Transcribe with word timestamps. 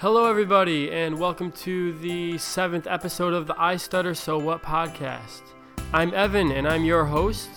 Hello, 0.00 0.26
everybody, 0.26 0.92
and 0.92 1.18
welcome 1.18 1.50
to 1.50 1.92
the 1.94 2.38
seventh 2.38 2.86
episode 2.86 3.34
of 3.34 3.48
the 3.48 3.60
I 3.60 3.76
Stutter 3.76 4.14
So 4.14 4.38
What 4.38 4.62
podcast. 4.62 5.40
I'm 5.92 6.14
Evan, 6.14 6.52
and 6.52 6.68
I'm 6.68 6.84
your 6.84 7.04
host. 7.04 7.48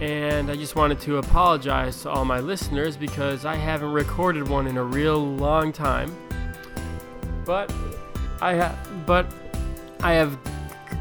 And 0.00 0.52
I 0.52 0.54
just 0.54 0.76
wanted 0.76 1.00
to 1.00 1.16
apologize 1.18 2.02
to 2.02 2.10
all 2.10 2.24
my 2.24 2.38
listeners 2.38 2.96
because 2.96 3.44
I 3.44 3.56
haven't 3.56 3.90
recorded 3.92 4.48
one 4.48 4.68
in 4.68 4.76
a 4.76 4.84
real 4.84 5.18
long 5.18 5.72
time. 5.72 6.16
But 7.44 7.74
I 8.40 8.54
have, 8.54 9.06
but 9.06 9.26
I 10.00 10.12
have 10.12 10.38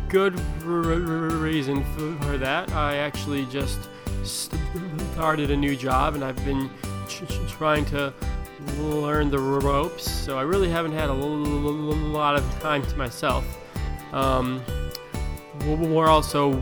good 0.09 0.39
r- 0.65 0.73
r- 0.73 0.97
reason 1.37 1.83
for 2.19 2.39
that. 2.39 2.71
I 2.71 2.97
actually 2.97 3.45
just 3.45 3.89
started 4.23 5.51
a 5.51 5.55
new 5.55 5.75
job, 5.75 6.15
and 6.15 6.23
I've 6.23 6.43
been 6.43 6.67
ch- 7.07 7.27
ch- 7.27 7.47
trying 7.51 7.85
to 7.85 8.11
learn 8.79 9.29
the 9.29 9.39
ropes. 9.39 10.09
So 10.09 10.37
I 10.37 10.41
really 10.43 10.69
haven't 10.69 10.93
had 10.93 11.09
a 11.09 11.13
lot 11.13 12.35
of 12.35 12.59
time 12.61 12.83
to 12.85 12.95
myself. 12.95 13.45
Um, 14.11 14.63
we're 15.65 16.07
also 16.07 16.55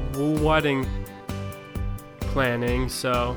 wedding 0.44 0.88
planning, 2.20 2.88
so 2.88 3.36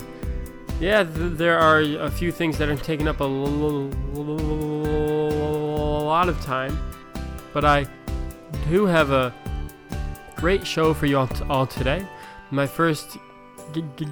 yeah, 0.80 1.04
th- 1.04 1.32
there 1.37 1.59
are 1.59 1.80
a 1.80 2.10
few 2.10 2.30
things 2.32 2.59
that 2.59 2.68
are 2.68 2.77
taking 2.77 3.09
up 3.09 3.20
a 3.20 3.24
lot 3.24 3.92
of 6.28 6.40
time, 6.42 6.78
but 7.52 7.65
I 7.65 7.87
do 8.68 8.87
have 8.87 9.10
a 9.10 9.32
great 10.37 10.66
show 10.66 10.92
for 10.95 11.06
you 11.06 11.18
all, 11.18 11.28
all 11.48 11.66
today. 11.66 12.06
My 12.51 12.66
first 12.66 13.16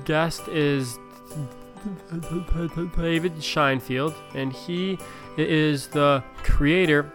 guest 0.04 0.48
is 0.48 0.98
David 2.96 3.42
Shinefield, 3.42 4.14
and 4.34 4.52
he 4.52 4.98
is 5.36 5.88
the 5.88 6.22
creator 6.42 7.10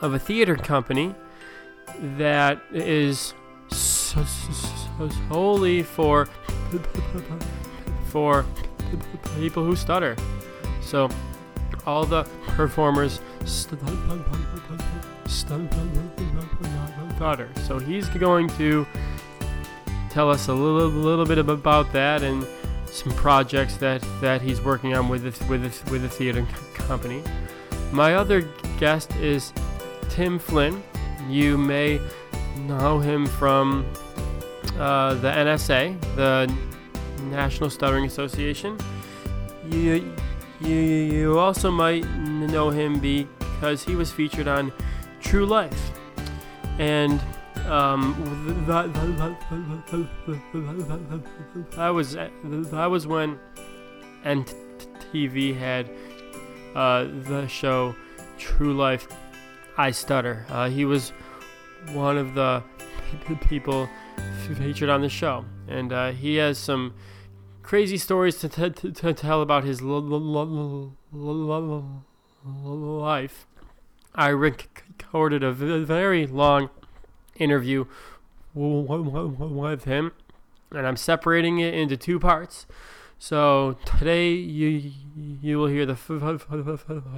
of 0.00 0.14
a 0.14 0.18
theater 0.18 0.56
company 0.56 1.14
that 2.16 2.60
is 2.72 3.34
solely 3.70 5.82
for 5.82 6.28
for 8.06 8.44
people 9.36 9.64
who 9.64 9.76
stutter. 9.76 10.16
So 10.80 11.08
all 11.86 12.04
the 12.04 12.24
performers 12.48 13.20
stutter. 13.44 13.86
So 17.66 17.78
he's 17.78 18.08
going 18.08 18.48
to 18.50 18.86
tell 20.10 20.30
us 20.30 20.48
a 20.48 20.54
little 20.54 20.88
little 20.88 21.26
bit 21.26 21.38
about 21.38 21.92
that 21.92 22.22
and 22.22 22.46
some 22.92 23.12
projects 23.12 23.76
that, 23.76 24.04
that 24.20 24.40
he's 24.40 24.60
working 24.60 24.94
on 24.94 25.08
with 25.08 25.22
the, 25.22 25.44
with 25.46 25.62
the, 25.62 25.90
with 25.90 26.02
the 26.02 26.08
theater 26.08 26.46
company. 26.74 27.22
My 27.92 28.14
other 28.14 28.42
guest 28.78 29.14
is 29.16 29.52
Tim 30.08 30.38
Flynn. 30.38 30.82
You 31.28 31.56
may 31.56 32.00
know 32.66 32.98
him 32.98 33.26
from 33.26 33.86
uh, 34.78 35.14
the 35.14 35.28
NSA, 35.28 36.00
the 36.16 36.52
National 37.24 37.70
Stuttering 37.70 38.04
Association. 38.04 38.78
You, 39.70 40.14
you, 40.60 40.74
you 40.76 41.38
also 41.38 41.70
might 41.70 42.08
know 42.18 42.70
him 42.70 43.00
because 43.00 43.84
he 43.84 43.94
was 43.94 44.10
featured 44.10 44.48
on 44.48 44.72
True 45.20 45.46
Life. 45.46 45.92
And 46.78 47.20
um, 47.68 48.64
that, 48.66 48.92
was 51.90 52.14
that 52.14 52.86
was 52.86 53.06
when 53.06 53.38
MTV 54.24 55.56
had 55.58 55.90
uh, 56.74 57.04
the 57.04 57.46
show 57.46 57.94
True 58.38 58.74
Life 58.74 59.08
I 59.76 59.90
Stutter. 59.90 60.46
Uh, 60.48 60.68
he 60.68 60.84
was 60.84 61.12
one 61.92 62.16
of 62.16 62.34
the 62.34 62.62
people 63.48 63.88
featured 64.58 64.88
on 64.88 65.02
the 65.02 65.08
show, 65.08 65.44
and 65.68 65.92
uh, 65.92 66.10
he 66.12 66.36
has 66.36 66.58
some 66.58 66.94
crazy 67.62 67.98
stories 67.98 68.38
to, 68.38 68.48
t- 68.48 68.92
to 68.92 69.12
tell 69.12 69.42
about 69.42 69.64
his 69.64 69.82
life. 69.82 70.26
I 74.14 74.28
recorded 74.28 75.42
a 75.42 75.52
very 75.52 76.26
long 76.26 76.70
interview 77.38 77.86
with 78.54 79.84
him, 79.84 80.12
and 80.70 80.86
I'm 80.86 80.96
separating 80.96 81.58
it 81.58 81.74
into 81.74 81.96
two 81.96 82.18
parts. 82.18 82.66
So 83.18 83.76
today 83.84 84.30
you 84.30 84.92
you 85.42 85.58
will 85.58 85.66
hear 85.66 85.84
the 85.84 85.96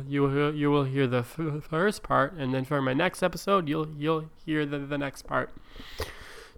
you 0.08 0.22
will 0.22 0.54
you 0.54 0.70
will 0.70 0.84
hear 0.84 1.06
the 1.06 1.22
first 1.22 2.02
part, 2.02 2.32
and 2.34 2.54
then 2.54 2.64
for 2.64 2.80
my 2.80 2.94
next 2.94 3.22
episode 3.22 3.68
you'll 3.68 3.88
you'll 3.98 4.30
hear 4.44 4.64
the, 4.64 4.78
the 4.78 4.96
next 4.96 5.26
part. 5.26 5.50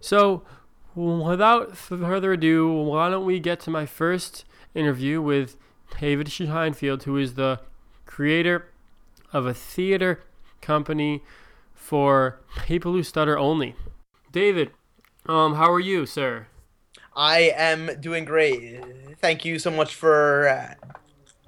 So 0.00 0.42
without 0.94 1.76
further 1.76 2.32
ado, 2.32 2.70
why 2.70 3.10
don't 3.10 3.24
we 3.24 3.40
get 3.40 3.58
to 3.60 3.70
my 3.70 3.86
first 3.86 4.44
interview 4.74 5.20
with 5.20 5.56
David 6.00 6.30
Shinefield, 6.30 7.02
who 7.04 7.16
is 7.16 7.34
the 7.34 7.60
creator 8.06 8.68
of 9.32 9.46
a 9.46 9.54
theater 9.54 10.22
company 10.60 11.22
for 11.82 12.40
people 12.64 12.92
who 12.92 13.02
stutter 13.02 13.36
only. 13.36 13.74
David, 14.30 14.70
um, 15.26 15.56
how 15.56 15.70
are 15.70 15.80
you, 15.80 16.06
sir? 16.06 16.46
I 17.14 17.52
am 17.56 18.00
doing 18.00 18.24
great. 18.24 18.82
Thank 19.20 19.44
you 19.44 19.58
so 19.58 19.70
much 19.70 19.94
for 19.94 20.48
uh, 20.48 20.74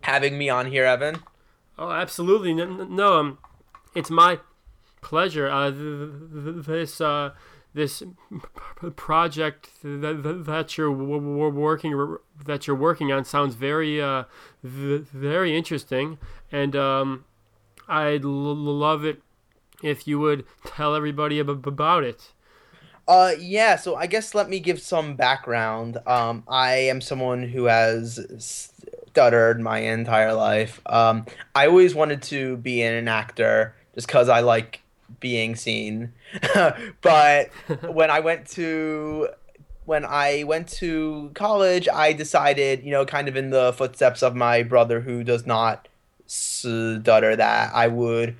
having 0.02 0.36
me 0.36 0.50
on 0.50 0.66
here, 0.66 0.84
Evan. 0.84 1.20
Oh, 1.78 1.90
absolutely. 1.90 2.52
No, 2.52 2.66
no 2.66 3.14
um, 3.14 3.38
it's 3.94 4.10
my 4.10 4.40
pleasure. 5.00 5.48
Uh, 5.48 5.70
this 5.72 7.00
uh, 7.00 7.30
this 7.72 8.02
project 8.96 9.70
that, 9.82 10.42
that 10.46 10.76
you're 10.76 10.90
working 10.90 12.16
that 12.44 12.66
you're 12.66 12.76
working 12.76 13.12
on 13.12 13.24
sounds 13.24 13.54
very 13.54 14.02
uh, 14.02 14.24
very 14.62 15.56
interesting, 15.56 16.18
and 16.50 16.74
um, 16.76 17.24
I'd 17.88 18.24
love 18.24 19.04
it 19.04 19.22
if 19.82 20.06
you 20.06 20.18
would 20.18 20.44
tell 20.66 20.94
everybody 20.94 21.38
about 21.38 22.04
it. 22.04 22.32
Uh, 23.06 23.32
yeah. 23.38 23.76
So 23.76 23.96
I 23.96 24.06
guess 24.06 24.34
let 24.34 24.48
me 24.48 24.60
give 24.60 24.80
some 24.80 25.14
background. 25.14 25.98
Um, 26.06 26.44
I 26.48 26.74
am 26.76 27.00
someone 27.00 27.42
who 27.42 27.64
has 27.64 28.70
stuttered 29.14 29.60
my 29.60 29.80
entire 29.80 30.32
life. 30.32 30.80
Um, 30.86 31.26
I 31.54 31.66
always 31.66 31.94
wanted 31.94 32.22
to 32.24 32.56
be 32.56 32.82
an 32.82 33.08
actor 33.08 33.74
just 33.94 34.06
because 34.06 34.28
I 34.28 34.40
like 34.40 34.80
being 35.20 35.54
seen. 35.54 36.12
but 37.02 37.48
when 37.82 38.10
I 38.10 38.20
went 38.20 38.46
to 38.50 39.28
when 39.84 40.04
I 40.04 40.44
went 40.44 40.68
to 40.80 41.30
college, 41.34 41.88
I 41.88 42.14
decided, 42.14 42.82
you 42.84 42.90
know, 42.90 43.04
kind 43.04 43.28
of 43.28 43.36
in 43.36 43.50
the 43.50 43.72
footsteps 43.74 44.22
of 44.22 44.34
my 44.34 44.62
brother 44.62 45.00
who 45.00 45.22
does 45.22 45.46
not 45.46 45.88
stutter, 46.26 47.36
that 47.36 47.74
I 47.74 47.88
would 47.88 48.36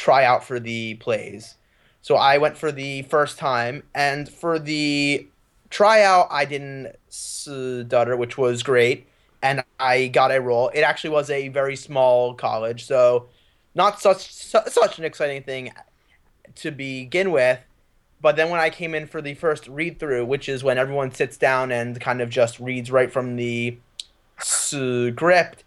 try 0.00 0.24
out 0.24 0.42
for 0.42 0.58
the 0.58 0.94
plays. 0.94 1.56
So 2.00 2.16
I 2.16 2.38
went 2.38 2.56
for 2.56 2.72
the 2.72 3.02
first 3.02 3.36
time, 3.36 3.82
and 3.94 4.26
for 4.26 4.58
the 4.58 5.28
tryout, 5.68 6.28
I 6.30 6.46
didn't 6.46 6.96
stutter, 7.10 8.16
which 8.16 8.38
was 8.38 8.62
great, 8.62 9.06
and 9.42 9.62
I 9.78 10.08
got 10.08 10.32
a 10.32 10.40
role. 10.40 10.70
It 10.70 10.80
actually 10.80 11.10
was 11.10 11.28
a 11.28 11.48
very 11.48 11.76
small 11.76 12.32
college, 12.32 12.86
so 12.86 13.28
not 13.74 14.00
such 14.00 14.32
su- 14.32 14.68
such 14.68 14.98
an 14.98 15.04
exciting 15.04 15.42
thing 15.42 15.70
to 16.56 16.70
begin 16.70 17.30
with. 17.30 17.60
But 18.22 18.36
then 18.36 18.48
when 18.48 18.60
I 18.60 18.70
came 18.70 18.94
in 18.94 19.06
for 19.06 19.20
the 19.20 19.34
first 19.34 19.68
read 19.68 19.98
through, 19.98 20.24
which 20.24 20.48
is 20.48 20.64
when 20.64 20.78
everyone 20.78 21.12
sits 21.12 21.36
down 21.36 21.70
and 21.70 22.00
kind 22.00 22.22
of 22.22 22.30
just 22.30 22.58
reads 22.58 22.90
right 22.90 23.12
from 23.12 23.36
the 23.36 23.78
script, 24.38 25.64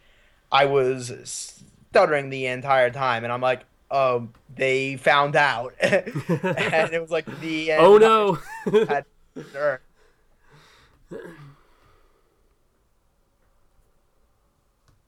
I 0.51 0.65
was 0.65 1.63
stuttering 1.91 2.31
the 2.31 2.47
entire 2.47 2.89
time, 2.89 3.23
and 3.23 3.31
I'm 3.31 3.41
like, 3.41 3.61
um, 3.93 4.33
they 4.55 4.97
found 4.97 5.35
out, 5.35 5.75
and 5.79 6.93
it 6.93 6.99
was 6.99 7.11
like 7.11 7.25
the 7.41 7.73
oh 7.73 7.97
no. 7.97 8.39
had, 8.87 9.05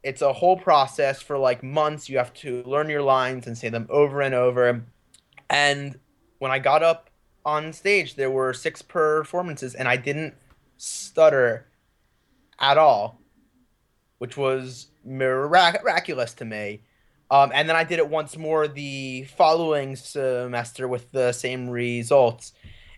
it's 0.04 0.22
a 0.22 0.32
whole 0.32 0.56
process 0.56 1.20
for 1.20 1.36
like 1.36 1.64
months. 1.64 2.08
You 2.08 2.20
have 2.20 2.34
to 2.36 2.62
learn 2.64 2.88
your 2.90 3.02
lines 3.02 3.48
and 3.48 3.58
say 3.58 3.70
them 3.70 3.88
over 3.90 4.22
and 4.22 4.36
over. 4.36 4.84
And 5.50 6.00
when 6.38 6.52
I 6.52 6.60
got 6.60 6.84
up 6.84 7.10
on 7.44 7.74
stage, 7.74 8.14
there 8.16 8.30
were 8.30 8.54
six 8.54 8.84
performances, 8.84 9.74
and 9.74 9.88
I 9.88 9.98
didn't 9.98 10.36
stutter 10.78 11.66
at 12.60 12.78
all, 12.78 13.20
which 14.20 14.38
was 14.38 14.90
miraculous 15.04 16.36
to 16.36 16.46
me. 16.46 16.82
Um, 17.32 17.52
and 17.54 17.68
then 17.68 17.76
I 17.76 17.84
did 17.84 18.00
it 18.00 18.10
once 18.10 18.38
more 18.38 18.68
the 18.68 19.24
following 19.36 19.96
semester 19.96 20.88
with 20.88 21.12
the 21.12 21.32
same 21.32 21.70
results. 21.70 22.54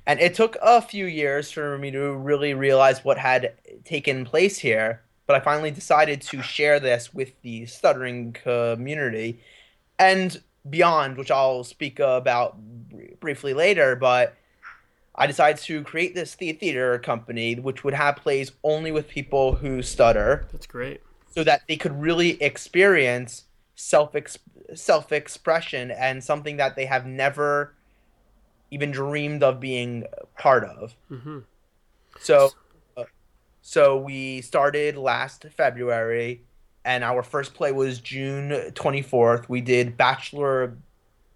And 0.06 0.20
it 0.20 0.36
took 0.36 0.58
a 0.62 0.82
few 0.82 1.06
years 1.06 1.52
for 1.52 1.78
me 1.78 1.92
to 1.92 2.14
really 2.14 2.54
realize 2.54 3.04
what 3.04 3.18
had 3.18 3.54
taken 3.84 4.26
place 4.26 4.58
here. 4.58 5.02
But 5.26 5.36
I 5.36 5.40
finally 5.42 5.72
decided 5.72 6.22
to 6.22 6.42
share 6.42 6.80
this 6.80 7.14
with 7.14 7.34
the 7.42 7.66
stuttering 7.66 8.34
community. 8.34 9.42
And 10.00 10.42
beyond, 10.70 11.18
which 11.18 11.32
I'll 11.32 11.64
speak 11.64 12.00
about 12.00 12.58
briefly 13.20 13.54
later. 13.54 13.96
But 13.96 14.36
I 15.16 15.28
decided 15.28 15.62
to 15.64 15.84
create 15.84 16.16
this 16.16 16.36
theater 16.36 17.00
company, 17.00 17.56
which 17.56 17.84
would 17.84 17.94
have 17.94 18.18
plays 18.18 18.52
only 18.64 18.92
with 18.92 19.08
people 19.08 19.56
who 19.56 19.82
stutter. 19.82 20.48
That's 20.52 20.68
great. 20.68 21.02
So 21.30 21.44
that 21.44 21.64
they 21.68 21.76
could 21.76 22.00
really 22.00 22.42
experience 22.42 23.44
self 23.78 24.14
self 24.74 25.12
expression 25.12 25.92
and 25.92 26.22
something 26.22 26.58
that 26.58 26.76
they 26.76 26.86
have 26.86 27.06
never 27.06 27.76
even 28.72 28.92
dreamed 28.92 29.44
of 29.44 29.62
being 29.62 30.04
part 30.38 30.66
of. 30.66 30.94
Mm-hmm. 31.10 31.40
So, 32.20 32.50
uh, 32.98 33.04
so 33.62 33.96
we 33.98 34.42
started 34.42 34.98
last 34.98 35.46
February, 35.56 36.42
and 36.84 37.04
our 37.04 37.24
first 37.24 37.54
play 37.54 37.72
was 37.72 38.00
June 38.00 38.72
twenty 38.74 39.04
fourth. 39.04 39.48
We 39.48 39.62
did 39.62 39.96
Bachelor 39.96 40.76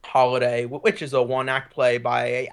Holiday, 0.03 0.65
which 0.65 1.01
is 1.01 1.13
a 1.13 1.21
one 1.21 1.47
act 1.47 1.71
play 1.71 1.99
by 1.99 2.49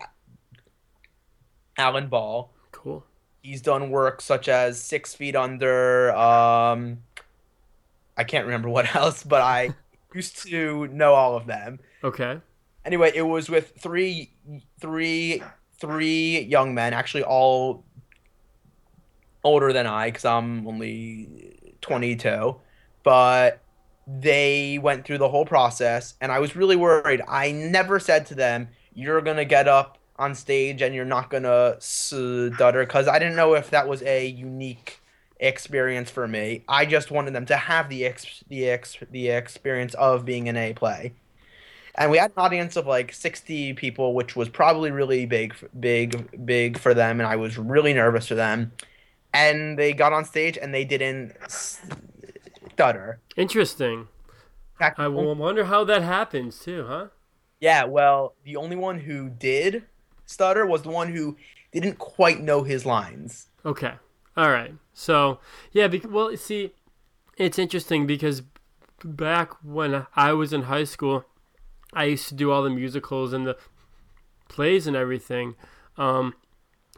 Alan 1.79 2.09
Ball. 2.09 2.53
Cool. 2.71 3.05
He's 3.43 3.63
done 3.63 3.89
work 3.89 4.21
such 4.21 4.49
as 4.49 4.79
Six 4.79 5.15
Feet 5.15 5.35
Under. 5.35 6.15
Um, 6.15 6.99
I 8.19 8.25
can't 8.25 8.45
remember 8.45 8.69
what 8.69 8.95
else, 8.95 9.23
but 9.23 9.41
I 9.41 9.75
used 10.13 10.43
to 10.49 10.89
know 10.89 11.15
all 11.15 11.37
of 11.37 11.47
them. 11.47 11.79
Okay. 12.05 12.41
Anyway, 12.85 13.13
it 13.15 13.23
was 13.23 13.49
with 13.49 13.73
three, 13.79 14.33
three, 14.81 15.43
three 15.81 16.41
young 16.41 16.75
men, 16.75 16.93
actually 16.93 17.23
all 17.23 17.85
older 19.45 19.73
than 19.73 19.87
I, 19.87 20.09
because 20.09 20.25
I'm 20.25 20.67
only 20.67 21.57
22. 21.81 22.57
But 23.05 23.63
they 24.07 24.79
went 24.79 25.05
through 25.05 25.19
the 25.19 25.29
whole 25.29 25.45
process, 25.45 26.15
and 26.21 26.33
I 26.33 26.39
was 26.41 26.57
really 26.57 26.77
worried. 26.77 27.23
I 27.29 27.53
never 27.53 28.01
said 28.01 28.27
to 28.27 28.35
them, 28.35 28.69
"You're 28.95 29.21
gonna 29.21 29.45
get 29.45 29.69
up 29.69 29.99
on 30.17 30.35
stage 30.35 30.83
and 30.83 30.95
you're 30.95 31.05
not 31.05 31.31
gonna 31.31 31.77
stutter," 31.79 32.81
because 32.85 33.07
I 33.07 33.19
didn't 33.19 33.37
know 33.37 33.55
if 33.55 33.71
that 33.71 33.87
was 33.87 34.03
a 34.03 34.27
unique 34.27 35.01
experience 35.41 36.11
for 36.11 36.27
me. 36.27 36.65
I 36.69 36.87
just 36.87 37.11
wanted 37.11 37.35
them 37.35 37.47
to 37.47 37.57
have 37.57 37.89
the 37.89 38.05
ex- 38.07 38.45
the 38.49 38.69
ex- 38.69 38.97
the 39.11 39.29
experience 39.29 39.95
of 39.95 40.25
being 40.25 40.47
in 40.47 40.57
a 40.57 40.75
play. 40.75 41.13
And 41.95 42.13
we 42.13 42.19
had 42.19 42.31
an 42.37 42.43
audience 42.43 42.77
of 42.77 42.87
like 42.87 43.13
60 43.13 43.73
people, 43.75 44.15
which 44.15 44.37
was 44.37 44.49
probably 44.49 44.93
really 44.93 45.27
big, 45.27 45.55
big, 45.79 46.47
big 46.47 46.79
for 46.79 46.95
them. 46.95 47.19
And 47.19 47.29
I 47.29 47.35
was 47.35 47.59
really 47.59 47.93
nervous 47.93 48.29
for 48.29 48.37
them. 48.37 48.71
And 49.35 49.77
they 49.77 49.93
got 49.93 50.13
on 50.13 50.25
stage 50.25 50.57
and 50.57 50.73
they 50.73 50.85
didn't 50.85 51.35
stutter. 51.49 53.19
Interesting. 53.37 54.07
I 54.81 55.09
wonder 55.09 55.65
how 55.65 55.83
that 55.85 56.03
happens 56.03 56.61
too, 56.61 56.87
huh? 56.87 57.09
Yeah, 57.61 57.85
well, 57.85 58.35
the 58.45 58.55
only 58.55 58.77
one 58.77 59.01
who 59.01 59.29
did 59.29 59.83
stutter 60.25 60.65
was 60.65 60.83
the 60.83 60.91
one 60.91 61.13
who 61.13 61.37
didn't 61.73 61.99
quite 61.99 62.41
know 62.41 62.63
his 62.63 62.87
lines. 62.87 63.49
Okay. 63.67 63.95
All 64.39 64.53
right. 64.53 64.73
So, 64.93 65.41
yeah, 65.73 65.89
be- 65.89 65.99
well, 65.99 66.37
see, 66.37 66.71
it's 67.37 67.59
interesting 67.59 68.07
because 68.07 68.43
back 69.05 69.53
when 69.65 70.07
I 70.15 70.33
was 70.33 70.53
in 70.53 70.63
high 70.63 70.85
school, 70.85 71.25
I 71.93 72.05
used 72.05 72.29
to 72.29 72.35
do 72.35 72.53
all 72.53 72.63
the 72.63 72.71
musicals 72.71 73.33
and 73.33 73.49
the 73.49 73.57
plays 74.49 74.87
and 74.87 74.95
everything. 74.95 75.57
Um, 75.97 76.35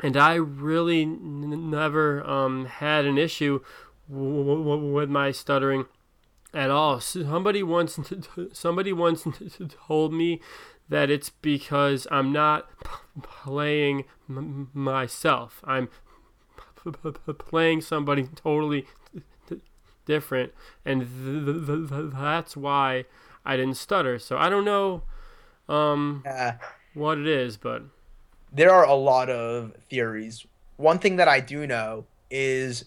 and 0.03 0.19
I 0.19 0.35
really 0.35 1.01
n- 1.01 1.71
never 1.71 2.23
um, 2.29 2.67
had 2.67 3.07
an 3.07 3.17
issue 3.17 3.61
w- 4.07 4.45
w- 4.45 4.93
with 4.93 5.09
my 5.09 5.31
stuttering 5.31 5.87
at 6.53 6.71
all. 6.71 7.01
Somebody 7.01 7.63
once 7.63 7.99
somebody 8.53 8.93
once 8.93 9.27
told 9.87 10.13
me 10.13 10.43
that 10.91 11.09
it's 11.09 11.31
because 11.31 12.07
I'm 12.11 12.35
not 12.35 12.69
playing 13.23 14.05
m- 14.29 14.69
myself. 14.75 15.63
I'm 15.65 15.89
playing 17.39 17.81
somebody 17.81 18.29
totally 18.35 18.87
different, 20.07 20.53
and 20.85 21.01
th- 21.01 21.67
th- 21.67 21.89
th- 21.89 22.13
that's 22.13 22.57
why 22.57 23.05
I 23.45 23.57
didn't 23.57 23.77
stutter. 23.77 24.19
So 24.19 24.37
I 24.37 24.49
don't 24.49 24.65
know 24.65 25.03
um, 25.69 26.25
what 26.95 27.19
it 27.19 27.27
is, 27.27 27.57
but 27.57 27.83
there 28.53 28.73
are 28.73 28.85
a 28.85 28.95
lot 28.95 29.31
of 29.31 29.73
theories. 29.89 30.47
One 30.77 30.99
thing 30.99 31.17
that 31.17 31.29
I 31.29 31.41
do 31.41 31.67
know 31.67 32.07
is 32.31 32.87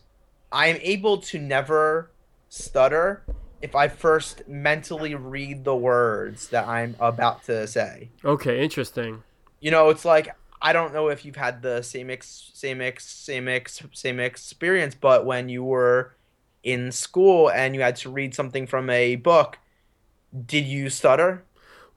I 0.51 0.67
am 0.67 0.77
able 0.81 1.17
to 1.17 1.39
never 1.39 2.11
stutter 2.49 3.23
if 3.61 3.75
I 3.75 3.87
first 3.87 4.47
mentally 4.47 5.15
read 5.15 5.63
the 5.63 5.75
words 5.75 6.49
that 6.49 6.67
I'm 6.67 6.95
about 6.99 7.43
to 7.45 7.65
say. 7.65 8.09
okay, 8.25 8.61
interesting. 8.61 9.23
You 9.61 9.71
know, 9.71 9.89
it's 9.89 10.03
like 10.03 10.35
I 10.63 10.71
don't 10.71 10.93
know 10.93 11.09
if 11.09 11.25
you've 11.25 11.35
had 11.35 11.61
the 11.61 11.81
same 11.81 12.09
ex, 12.09 12.49
same 12.53 12.79
ex, 12.79 13.05
same 13.05 13.49
ex, 13.49 13.83
same 13.91 14.19
experience, 14.19 14.95
but 14.95 15.25
when 15.25 15.49
you 15.49 15.61
were 15.63 16.15
in 16.63 16.93
school 16.93 17.51
and 17.51 17.75
you 17.75 17.81
had 17.81 17.97
to 17.97 18.09
read 18.09 18.33
something 18.33 18.65
from 18.65 18.89
a 18.89 19.17
book, 19.17 19.59
did 20.45 20.65
you 20.65 20.89
stutter? 20.89 21.43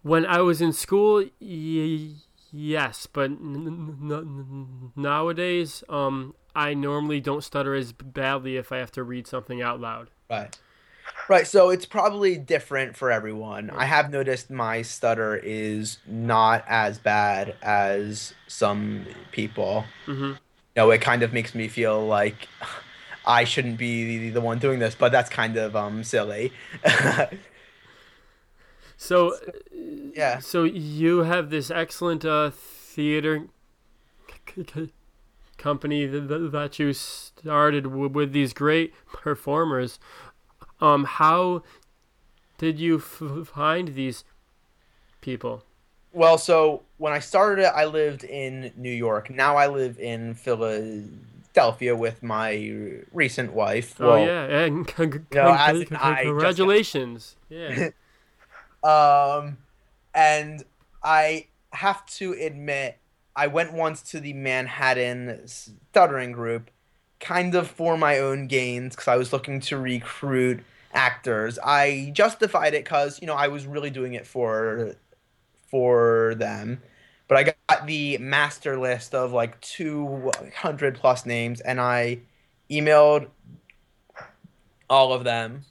When 0.02 0.26
I 0.26 0.40
was 0.40 0.60
in 0.60 0.72
school, 0.72 1.24
y- 1.40 2.14
yes, 2.52 3.06
but 3.06 3.30
n- 3.30 3.98
n- 4.10 4.92
nowadays, 4.96 5.84
um, 5.88 6.34
I 6.54 6.74
normally 6.74 7.20
don't 7.20 7.44
stutter 7.44 7.74
as 7.74 7.92
badly 7.92 8.56
if 8.56 8.72
I 8.72 8.78
have 8.78 8.90
to 8.92 9.04
read 9.04 9.28
something 9.28 9.62
out 9.62 9.80
loud. 9.80 10.10
Right. 10.28 10.58
Right, 11.28 11.46
so 11.46 11.70
it's 11.70 11.86
probably 11.86 12.36
different 12.36 12.96
for 12.96 13.10
everyone. 13.10 13.70
I 13.70 13.84
have 13.86 14.10
noticed 14.10 14.48
my 14.50 14.82
stutter 14.82 15.36
is 15.36 15.98
not 16.06 16.64
as 16.68 16.98
bad 16.98 17.56
as 17.62 18.32
some 18.46 19.06
people. 19.32 19.84
hmm 20.04 20.22
You 20.22 20.36
know, 20.76 20.90
it 20.90 21.00
kind 21.00 21.22
of 21.22 21.32
makes 21.32 21.54
me 21.54 21.66
feel 21.68 22.06
like 22.06 22.48
I 23.26 23.42
shouldn't 23.44 23.76
be 23.76 24.30
the 24.30 24.40
one 24.40 24.58
doing 24.60 24.78
this, 24.78 24.94
but 24.94 25.10
that's 25.10 25.28
kind 25.28 25.56
of 25.56 25.74
um 25.74 26.04
silly. 26.04 26.52
So, 28.96 29.36
yeah. 29.72 30.38
so 30.38 30.64
you 30.64 31.18
have 31.18 31.50
this 31.50 31.70
excellent 31.70 32.24
uh, 32.24 32.50
theater 32.50 33.46
c- 34.54 34.64
c- 34.74 34.92
company 35.58 36.06
that 36.06 36.78
you 36.78 36.92
started 36.92 37.86
with 37.88 38.32
these 38.32 38.52
great 38.52 38.94
performers. 39.12 39.98
Um, 40.80 41.04
how 41.04 41.62
did 42.58 42.78
you 42.78 42.98
f- 42.98 43.46
find 43.48 43.94
these 43.94 44.24
people? 45.20 45.64
Well, 46.12 46.38
so 46.38 46.82
when 46.98 47.12
I 47.12 47.18
started 47.18 47.62
it, 47.64 47.72
I 47.74 47.84
lived 47.84 48.24
in 48.24 48.72
New 48.76 48.90
York. 48.92 49.28
Now 49.30 49.56
I 49.56 49.66
live 49.66 49.98
in 49.98 50.34
Philadelphia 50.34 51.94
with 51.94 52.22
my 52.22 52.92
recent 53.12 53.52
wife. 53.52 54.00
oh 54.00 54.06
Well, 54.08 54.26
yeah, 54.26 54.44
and 54.64 54.88
c- 54.88 54.94
c- 54.96 55.18
know, 55.32 55.54
as 55.58 55.78
c- 55.80 55.86
in 55.90 55.96
I 55.96 56.14
just- 56.14 56.22
congratulations! 56.24 57.36
Yeah. 57.48 57.88
Um, 58.84 59.56
and 60.14 60.62
I 61.02 61.46
have 61.72 62.06
to 62.18 62.34
admit, 62.34 62.98
I 63.34 63.48
went 63.48 63.72
once 63.72 64.00
to 64.10 64.20
the 64.20 64.32
Manhattan 64.32 65.42
Stuttering 65.48 66.30
Group, 66.30 66.70
kind 67.26 67.54
of 67.54 67.68
for 67.68 67.96
my 67.96 68.18
own 68.18 68.46
gains, 68.46 68.94
because 68.94 69.08
I 69.08 69.16
was 69.16 69.32
looking 69.32 69.60
to 69.62 69.76
recruit 69.78 70.62
actors. 70.92 71.58
I 71.64 72.10
justified 72.14 72.74
it 72.74 72.84
because 72.84 73.20
you 73.20 73.26
know 73.26 73.34
I 73.34 73.48
was 73.48 73.66
really 73.66 73.90
doing 73.90 74.14
it 74.14 74.26
for 74.26 74.94
for 75.70 76.34
them. 76.36 76.82
But 77.28 77.38
I 77.38 77.42
got 77.42 77.86
the 77.86 78.18
master 78.18 78.78
list 78.78 79.12
of 79.14 79.32
like 79.32 79.60
200 79.60 80.94
plus 80.94 81.26
names, 81.26 81.60
and 81.60 81.80
I 81.80 82.20
emailed 82.70 83.28
all 84.88 85.12
of 85.12 85.24
them, 85.24 85.64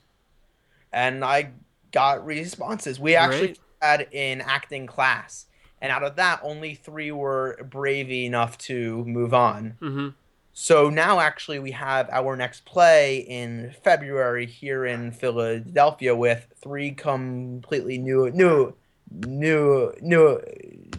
and 0.92 1.24
I 1.24 1.52
got 1.92 2.24
responses. 2.26 3.00
We 3.00 3.14
actually 3.14 3.54
Great. 3.54 3.60
had 3.80 4.08
an 4.12 4.42
acting 4.42 4.86
class, 4.86 5.46
and 5.80 5.90
out 5.90 6.02
of 6.02 6.16
that, 6.16 6.40
only 6.42 6.74
three 6.74 7.10
were 7.12 7.58
brave 7.70 8.10
enough 8.10 8.58
to 8.58 9.04
move 9.04 9.32
on. 9.32 9.78
hmm 9.80 10.08
So 10.58 10.88
now, 10.88 11.20
actually, 11.20 11.58
we 11.58 11.72
have 11.72 12.08
our 12.10 12.34
next 12.34 12.64
play 12.64 13.18
in 13.18 13.74
February 13.84 14.46
here 14.46 14.86
in 14.86 15.12
Philadelphia 15.12 16.16
with 16.16 16.46
three 16.56 16.92
completely 16.92 17.98
new, 17.98 18.30
new, 18.30 18.74
new, 19.10 19.92
new, 20.00 20.40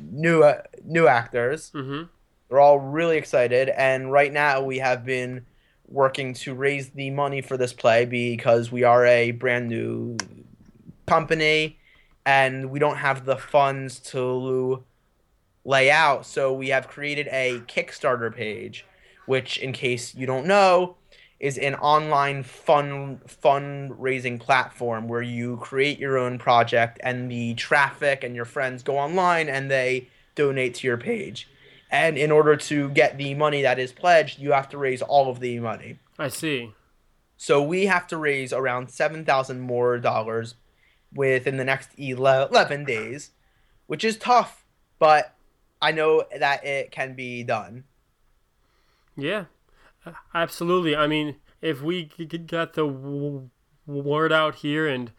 new, 0.03 0.43
uh, 0.43 0.61
new 0.85 1.07
actors. 1.07 1.71
hmm 1.71 2.03
They're 2.47 2.59
all 2.59 2.77
really 2.77 3.17
excited, 3.17 3.69
and 3.69 4.11
right 4.11 4.31
now 4.31 4.61
we 4.61 4.77
have 4.77 5.03
been 5.03 5.47
working 5.87 6.35
to 6.35 6.53
raise 6.53 6.91
the 6.91 7.09
money 7.09 7.41
for 7.41 7.57
this 7.57 7.73
play 7.73 8.05
because 8.05 8.71
we 8.71 8.83
are 8.83 9.07
a 9.07 9.31
brand 9.31 9.69
new 9.69 10.17
company 11.07 11.79
and 12.27 12.69
we 12.69 12.77
don't 12.77 12.97
have 12.97 13.25
the 13.25 13.37
funds 13.37 13.97
to 14.11 14.83
lay 15.65 15.89
out. 15.89 16.27
So 16.27 16.53
we 16.53 16.67
have 16.69 16.87
created 16.87 17.27
a 17.31 17.59
Kickstarter 17.67 18.31
page, 18.35 18.85
which, 19.27 19.59
in 19.59 19.71
case 19.71 20.15
you 20.15 20.25
don't 20.25 20.47
know, 20.47 20.95
is 21.39 21.59
an 21.59 21.75
online 21.75 22.41
fund 22.41 23.21
fundraising 23.27 24.39
platform 24.39 25.07
where 25.07 25.21
you 25.21 25.57
create 25.57 25.99
your 25.99 26.17
own 26.17 26.39
project 26.39 26.99
and 27.03 27.29
the 27.29 27.53
traffic 27.53 28.23
and 28.23 28.35
your 28.35 28.45
friends 28.45 28.81
go 28.81 28.97
online 28.97 29.47
and 29.47 29.69
they 29.69 30.09
donate 30.33 30.73
to 30.73 30.87
your 30.87 30.97
page. 30.97 31.47
And 31.91 32.17
in 32.17 32.31
order 32.31 32.55
to 32.55 32.89
get 32.89 33.17
the 33.17 33.33
money 33.35 33.61
that 33.61 33.79
is 33.79 33.91
pledged, 33.91 34.39
you 34.39 34.51
have 34.51 34.67
to 34.69 34.77
raise 34.77 35.01
all 35.01 35.29
of 35.29 35.39
the 35.39 35.59
money. 35.59 35.99
I 36.17 36.29
see. 36.29 36.73
So 37.37 37.61
we 37.61 37.85
have 37.85 38.07
to 38.07 38.17
raise 38.17 38.51
around 38.51 38.89
7,000 38.89 39.59
more 39.59 39.99
dollars 39.99 40.55
within 41.13 41.57
the 41.57 41.63
next 41.63 41.91
11 41.97 42.85
days, 42.85 43.31
which 43.85 44.03
is 44.03 44.17
tough, 44.17 44.65
but 44.99 45.35
I 45.81 45.91
know 45.91 46.23
that 46.37 46.65
it 46.65 46.91
can 46.91 47.13
be 47.13 47.43
done. 47.43 47.83
Yeah, 49.17 49.45
absolutely. 50.33 50.95
I 50.95 51.07
mean, 51.07 51.35
if 51.61 51.81
we 51.81 52.05
get 52.05 52.73
the 52.73 52.85
word 53.85 54.31
out 54.31 54.55
here, 54.55 54.87
and 54.87 55.11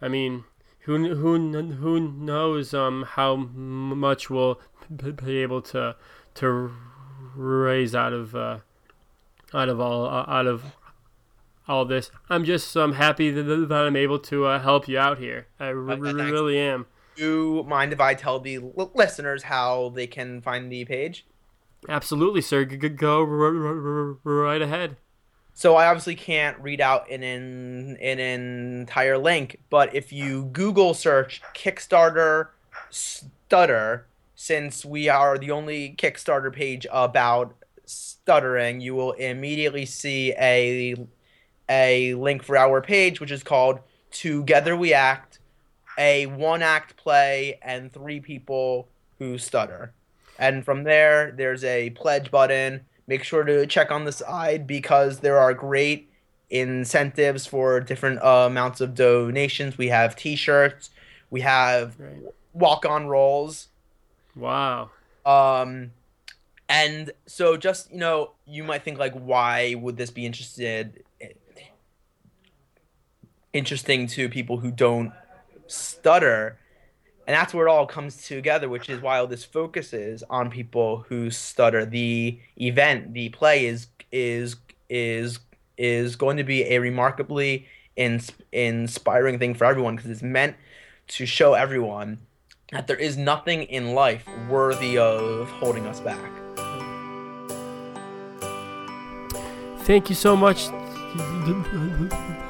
I 0.00 0.08
mean, 0.08 0.44
who 0.80 1.14
who 1.14 1.52
who 1.74 2.00
knows 2.00 2.74
um 2.74 3.04
how 3.10 3.36
much 3.36 4.30
we'll 4.30 4.60
be 4.90 5.38
able 5.38 5.62
to 5.62 5.96
to 6.34 6.72
raise 7.36 7.94
out 7.94 8.12
of 8.12 8.34
uh, 8.34 8.58
out 9.54 9.68
of 9.68 9.80
all 9.80 10.06
uh, 10.06 10.24
out 10.26 10.46
of 10.46 10.76
all 11.68 11.84
this. 11.84 12.10
I'm 12.28 12.44
just 12.44 12.76
um, 12.76 12.94
happy 12.94 13.30
that, 13.30 13.42
that 13.42 13.72
I'm 13.72 13.96
able 13.96 14.18
to 14.18 14.46
uh, 14.46 14.58
help 14.60 14.88
you 14.88 14.98
out 14.98 15.18
here. 15.18 15.46
I 15.60 15.68
really 15.68 16.58
am. 16.58 16.86
Do 17.14 17.22
you 17.22 17.64
mind 17.68 17.92
if 17.92 18.00
I 18.00 18.14
tell 18.14 18.40
the 18.40 18.58
listeners 18.94 19.44
how 19.44 19.90
they 19.90 20.06
can 20.06 20.40
find 20.40 20.72
the 20.72 20.84
page? 20.84 21.26
Absolutely, 21.88 22.40
sir. 22.40 22.64
Go 22.64 23.22
right 23.22 24.62
ahead. 24.62 24.96
So 25.54 25.76
I 25.76 25.86
obviously 25.86 26.14
can't 26.14 26.58
read 26.60 26.80
out 26.80 27.10
an, 27.10 27.22
an, 27.22 27.96
an 28.00 28.18
entire 28.18 29.18
link, 29.18 29.58
but 29.68 29.94
if 29.94 30.12
you 30.12 30.46
Google 30.46 30.94
search 30.94 31.42
Kickstarter 31.54 32.48
stutter, 32.90 34.06
since 34.34 34.84
we 34.84 35.08
are 35.08 35.36
the 35.36 35.50
only 35.50 35.94
Kickstarter 35.98 36.52
page 36.52 36.86
about 36.90 37.54
stuttering, 37.84 38.80
you 38.80 38.94
will 38.94 39.12
immediately 39.12 39.84
see 39.84 40.32
a 40.38 40.96
a 41.68 42.14
link 42.14 42.42
for 42.42 42.56
our 42.56 42.80
page, 42.80 43.20
which 43.20 43.30
is 43.30 43.42
called 43.42 43.80
Together 44.10 44.76
We 44.76 44.94
Act, 44.94 45.38
a 45.98 46.26
one 46.26 46.62
act 46.62 46.96
play 46.96 47.58
and 47.62 47.92
three 47.92 48.20
people 48.20 48.88
who 49.18 49.38
stutter. 49.38 49.92
And 50.42 50.64
from 50.64 50.82
there, 50.82 51.30
there's 51.30 51.62
a 51.62 51.90
pledge 51.90 52.32
button. 52.32 52.80
Make 53.06 53.22
sure 53.22 53.44
to 53.44 53.64
check 53.64 53.92
on 53.92 54.04
the 54.04 54.10
side 54.10 54.66
because 54.66 55.20
there 55.20 55.38
are 55.38 55.54
great 55.54 56.10
incentives 56.50 57.46
for 57.46 57.78
different 57.78 58.20
uh, 58.24 58.46
amounts 58.48 58.80
of 58.80 58.96
donations. 58.96 59.78
We 59.78 59.86
have 59.88 60.16
t 60.16 60.34
shirts, 60.34 60.90
we 61.30 61.42
have 61.42 61.94
right. 61.96 62.22
walk 62.52 62.84
on 62.84 63.06
roles. 63.06 63.68
Wow. 64.34 64.90
Um, 65.24 65.92
and 66.68 67.12
so 67.26 67.56
just, 67.56 67.92
you 67.92 67.98
know, 67.98 68.32
you 68.44 68.64
might 68.64 68.82
think 68.82 68.98
like, 68.98 69.14
why 69.14 69.76
would 69.76 69.96
this 69.96 70.10
be 70.10 70.26
interested 70.26 71.04
interesting 73.52 74.06
to 74.08 74.28
people 74.28 74.56
who 74.56 74.72
don't 74.72 75.12
stutter 75.66 76.58
and 77.26 77.34
that's 77.34 77.54
where 77.54 77.66
it 77.66 77.70
all 77.70 77.86
comes 77.86 78.26
together 78.26 78.68
which 78.68 78.88
is 78.88 79.00
why 79.00 79.18
all 79.18 79.26
this 79.26 79.44
focuses 79.44 80.22
on 80.28 80.50
people 80.50 81.04
who 81.08 81.30
stutter 81.30 81.84
the 81.84 82.38
event 82.60 83.14
the 83.14 83.28
play 83.30 83.66
is 83.66 83.88
is 84.10 84.56
is 84.88 85.38
is 85.76 86.16
going 86.16 86.36
to 86.36 86.44
be 86.44 86.64
a 86.64 86.78
remarkably 86.78 87.66
ins- 87.96 88.32
inspiring 88.52 89.38
thing 89.38 89.54
for 89.54 89.64
everyone 89.64 89.96
because 89.96 90.10
it's 90.10 90.22
meant 90.22 90.56
to 91.08 91.26
show 91.26 91.54
everyone 91.54 92.18
that 92.72 92.86
there 92.86 92.96
is 92.96 93.16
nothing 93.16 93.64
in 93.64 93.94
life 93.94 94.26
worthy 94.48 94.98
of 94.98 95.48
holding 95.50 95.86
us 95.86 96.00
back 96.00 96.30
thank 99.80 100.08
you 100.08 100.14
so 100.14 100.36
much 100.36 100.68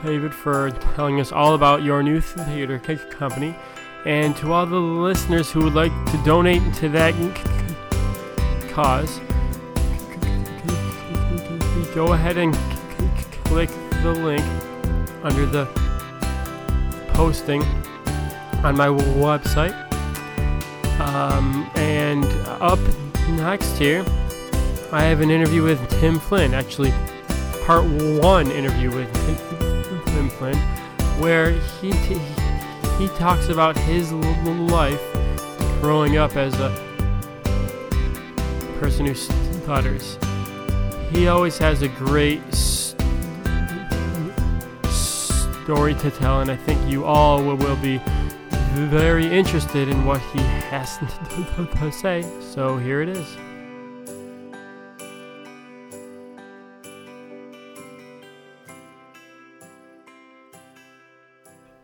David, 0.04 0.32
for 0.34 0.70
telling 0.94 1.20
us 1.20 1.32
all 1.32 1.54
about 1.54 1.82
your 1.82 2.02
new 2.02 2.20
theater 2.20 2.78
company. 2.78 3.56
And 4.04 4.36
to 4.38 4.52
all 4.52 4.66
the 4.66 4.76
listeners 4.76 5.50
who 5.52 5.64
would 5.64 5.74
like 5.74 5.92
to 6.10 6.22
donate 6.24 6.62
to 6.74 6.88
that 6.88 7.14
cause, 8.70 9.20
go 11.94 12.12
ahead 12.12 12.36
and 12.36 12.54
click 13.44 13.70
the 14.02 14.12
link 14.12 14.44
under 15.22 15.46
the 15.46 15.66
posting 17.08 17.62
on 18.64 18.76
my 18.76 18.88
website. 18.88 19.74
Um, 21.00 21.70
and 21.76 22.24
up 22.60 22.78
next 23.28 23.76
here, 23.76 24.04
I 24.90 25.04
have 25.04 25.20
an 25.20 25.30
interview 25.30 25.62
with 25.62 25.88
Tim 26.00 26.18
Flynn. 26.18 26.54
Actually, 26.54 26.92
part 27.64 27.84
one 28.20 28.50
interview 28.50 28.90
with 28.90 29.12
Tim 30.06 30.28
Flynn, 30.30 30.56
where 31.20 31.52
he 31.80 31.92
t- 31.92 32.20
he 32.98 33.08
talks 33.18 33.48
about 33.48 33.76
his 33.76 34.12
life 34.12 35.02
growing 35.80 36.16
up 36.16 36.36
as 36.36 36.54
a 36.60 36.70
person 38.78 39.06
who 39.06 39.14
stutters. 39.14 40.18
He 41.10 41.28
always 41.28 41.58
has 41.58 41.82
a 41.82 41.88
great 41.88 42.42
story 45.62 45.94
to 45.94 46.10
tell, 46.10 46.40
and 46.40 46.50
I 46.50 46.56
think 46.56 46.90
you 46.90 47.04
all 47.04 47.42
will, 47.44 47.76
be 47.76 48.00
very 48.74 49.26
interested 49.26 49.88
in 49.88 50.04
what 50.04 50.20
he 50.32 50.40
has 50.40 50.98
to 51.78 51.92
say. 51.92 52.22
So 52.40 52.78
here 52.78 53.02
it 53.02 53.08
is. 53.08 53.26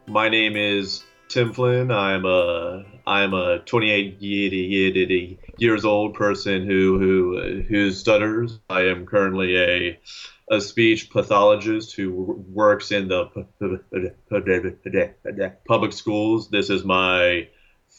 My 0.08 0.30
name 0.30 0.56
is 0.56 1.04
Tim 1.28 1.52
Flynn. 1.52 1.90
I'm 1.90 2.24
a 2.24 2.82
I'm 3.06 3.34
a 3.34 3.58
28 3.58 4.22
years 4.22 5.84
old 5.84 6.14
person 6.14 6.66
who 6.66 6.98
who 6.98 7.62
who 7.68 7.90
stutters. 7.90 8.58
I 8.70 8.86
am 8.86 9.04
currently 9.04 9.58
a 9.58 10.00
a 10.50 10.62
speech 10.62 11.10
pathologist 11.10 11.94
who 11.94 12.42
works 12.48 12.90
in 12.90 13.08
the 13.08 13.26
public 15.66 15.92
schools. 15.92 16.48
This 16.48 16.70
is 16.70 16.84
my 16.84 17.48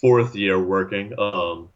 fourth 0.01 0.36
year 0.36 0.60
working. 0.60 1.13
Um, 1.20 1.70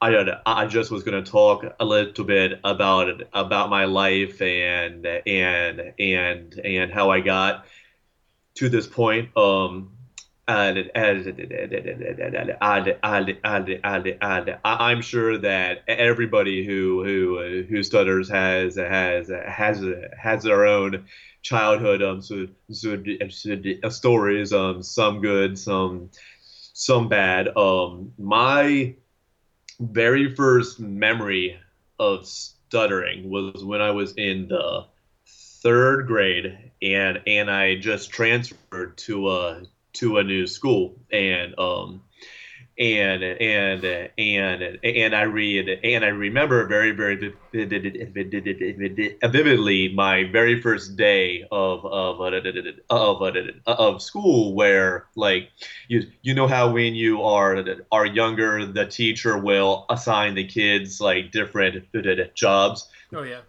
I 0.00 0.36
I 0.46 0.66
just 0.66 0.90
was 0.90 1.04
going 1.04 1.22
to 1.22 1.30
talk 1.30 1.64
a 1.78 1.84
little 1.84 2.24
bit 2.24 2.58
about 2.64 3.22
about 3.32 3.70
my 3.70 3.84
life 3.84 4.42
and 4.42 5.06
and 5.06 5.92
and 5.96 6.60
and 6.64 6.92
how 6.92 7.10
I 7.10 7.20
got 7.20 7.66
to 8.54 8.68
this 8.68 8.86
point. 8.86 9.36
Um, 9.36 9.92
and, 10.48 10.90
I'm 14.64 15.02
sure 15.02 15.38
that 15.38 15.84
everybody 15.86 16.66
who 16.66 17.04
who 17.04 17.62
who 17.68 17.82
stutters 17.82 18.28
has 18.28 18.76
has 18.76 19.28
has 19.28 19.84
has 20.18 20.42
their 20.42 20.66
own 20.66 21.04
childhood 21.42 22.02
um 22.02 22.20
stories 23.90 24.52
um 24.52 24.82
some 24.82 25.20
good 25.20 25.58
some 25.58 26.10
some 26.72 27.08
bad 27.08 27.48
um 27.56 28.12
my 28.18 28.94
very 29.80 30.34
first 30.34 30.78
memory 30.80 31.58
of 31.98 32.26
stuttering 32.26 33.30
was 33.30 33.64
when 33.64 33.80
I 33.80 33.90
was 33.90 34.12
in 34.16 34.48
the 34.48 34.84
third 35.62 36.06
grade 36.06 36.70
and 36.82 37.20
and 37.26 37.50
I 37.50 37.76
just 37.76 38.10
transferred 38.10 38.96
to 38.98 39.30
a 39.30 39.62
to 39.94 40.18
a 40.18 40.24
new 40.24 40.46
school 40.46 40.96
and 41.12 41.58
um 41.58 42.02
and 42.78 43.22
and 43.22 43.84
and 44.16 44.78
and 44.82 45.14
I 45.14 45.22
read 45.22 45.68
and 45.84 46.04
I 46.04 46.08
remember 46.08 46.66
very 46.66 46.92
very 46.92 47.34
vividly 49.22 49.92
my 49.92 50.24
very 50.32 50.62
first 50.62 50.96
day 50.96 51.44
of 51.50 51.84
of 51.84 52.20
uh, 52.20 52.40
of 52.88 53.22
uh, 53.22 53.42
of 53.66 54.00
school 54.00 54.54
where 54.54 55.08
like 55.14 55.50
you 55.88 56.04
you 56.22 56.32
know 56.32 56.46
how 56.46 56.72
when 56.72 56.94
you 56.94 57.22
are 57.22 57.62
are 57.92 58.06
younger 58.06 58.64
the 58.64 58.86
teacher 58.86 59.36
will 59.36 59.84
assign 59.90 60.34
the 60.34 60.46
kids 60.46 61.00
like 61.02 61.32
different 61.32 61.84
uh, 61.94 62.24
jobs? 62.34 62.88
Oh 63.12 63.24
yeah 63.24 63.40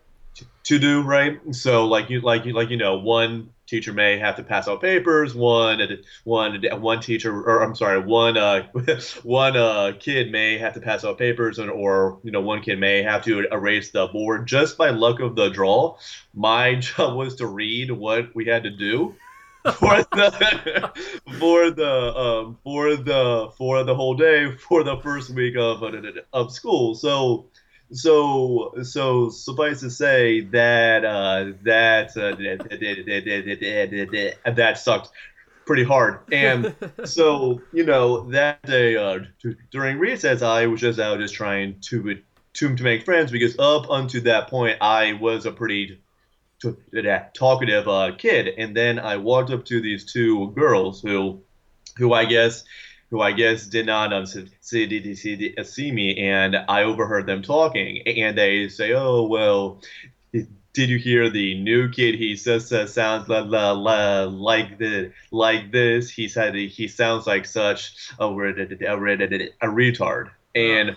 to 0.71 0.79
do 0.79 1.01
right 1.01 1.39
so 1.51 1.85
like 1.85 2.09
you 2.09 2.21
like 2.21 2.45
you 2.45 2.53
like 2.53 2.69
you 2.69 2.77
know 2.77 2.97
one 2.97 3.49
teacher 3.71 3.93
may 3.93 4.17
have 4.17 4.35
to 4.35 4.43
pass 4.43 4.67
out 4.67 4.81
papers. 4.81 5.33
One, 5.33 5.79
one, 6.25 6.61
one 6.81 6.99
teacher, 6.99 7.33
or 7.33 7.63
I'm 7.63 7.73
sorry, 7.73 7.99
one, 8.01 8.37
uh, 8.37 8.67
one 9.23 9.55
uh, 9.55 9.93
kid 9.97 10.29
may 10.29 10.57
have 10.57 10.73
to 10.73 10.81
pass 10.81 11.05
out 11.05 11.17
papers, 11.17 11.57
and 11.57 11.71
or 11.71 12.19
you 12.23 12.31
know, 12.31 12.41
one 12.41 12.61
kid 12.61 12.79
may 12.79 13.01
have 13.01 13.23
to 13.23 13.47
erase 13.49 13.91
the 13.91 14.07
board. 14.07 14.45
Just 14.45 14.77
by 14.77 14.89
luck 14.89 15.21
of 15.21 15.35
the 15.35 15.49
draw, 15.49 15.97
my 16.33 16.75
job 16.79 17.15
was 17.15 17.35
to 17.35 17.47
read 17.47 17.91
what 17.91 18.35
we 18.35 18.45
had 18.45 18.63
to 18.63 18.69
do 18.69 19.15
for 19.63 20.03
the 20.03 20.91
for 21.39 21.71
the 21.71 22.17
um, 22.17 22.57
for 22.63 22.97
the 22.97 23.51
for 23.57 23.83
the 23.85 23.95
whole 23.95 24.15
day 24.15 24.51
for 24.51 24.83
the 24.83 24.97
first 24.97 25.29
week 25.29 25.55
of 25.55 25.81
of 26.33 26.51
school. 26.51 26.93
So 26.93 27.45
so 27.91 28.73
so 28.83 29.29
suffice 29.29 29.81
to 29.81 29.89
say 29.89 30.41
that 30.41 31.03
uh, 31.03 31.51
that 31.63 32.09
uh, 32.17 32.35
that 34.51 34.77
sucked 34.77 35.09
pretty 35.65 35.83
hard 35.83 36.19
and 36.31 36.73
so 37.05 37.61
you 37.73 37.85
know 37.85 38.29
that 38.29 38.61
day 38.63 38.95
uh, 38.95 39.19
during 39.71 39.99
recess 39.99 40.41
i 40.41 40.65
was 40.65 40.79
just 40.79 40.99
out 40.99 41.19
just 41.19 41.33
trying 41.33 41.75
to 41.81 42.19
to 42.53 42.75
to 42.75 42.83
make 42.83 43.03
friends 43.03 43.31
because 43.31 43.57
up 43.59 43.85
until 43.89 44.23
that 44.23 44.49
point 44.49 44.77
i 44.81 45.13
was 45.13 45.45
a 45.45 45.51
pretty 45.51 46.01
talkative 47.33 47.87
uh, 47.87 48.11
kid 48.17 48.47
and 48.57 48.75
then 48.75 48.99
i 48.99 49.17
walked 49.17 49.51
up 49.51 49.65
to 49.65 49.81
these 49.81 50.11
two 50.11 50.51
girls 50.51 51.01
who 51.01 51.41
who 51.97 52.13
i 52.13 52.25
guess 52.25 52.63
who 53.11 53.21
I 53.21 53.33
guess 53.33 53.67
did 53.67 53.85
not 53.85 54.13
um, 54.13 54.25
see, 54.25 54.47
see, 54.61 55.55
see 55.63 55.91
me, 55.91 56.17
and 56.17 56.55
I 56.55 56.83
overheard 56.83 57.27
them 57.27 57.43
talking, 57.43 58.01
and 58.07 58.37
they 58.37 58.69
say, 58.69 58.93
"Oh 58.93 59.23
well." 59.23 59.81
Did 60.73 60.89
you 60.89 60.97
hear 60.97 61.29
the 61.29 61.61
new 61.61 61.89
kid? 61.89 62.15
He 62.15 62.37
says 62.37 62.71
uh, 62.71 62.87
sounds 62.87 63.27
la, 63.27 63.39
la, 63.39 63.73
la, 63.73 64.23
like 64.23 64.77
the 64.77 65.11
like 65.29 65.69
this. 65.69 66.09
He 66.09 66.29
said 66.29 66.55
he 66.55 66.87
sounds 66.87 67.27
like 67.27 67.45
such 67.45 68.09
a, 68.17 68.23
a, 68.25 68.29
a, 68.29 69.49
a 69.61 69.67
retard. 69.67 70.31
And 70.55 70.95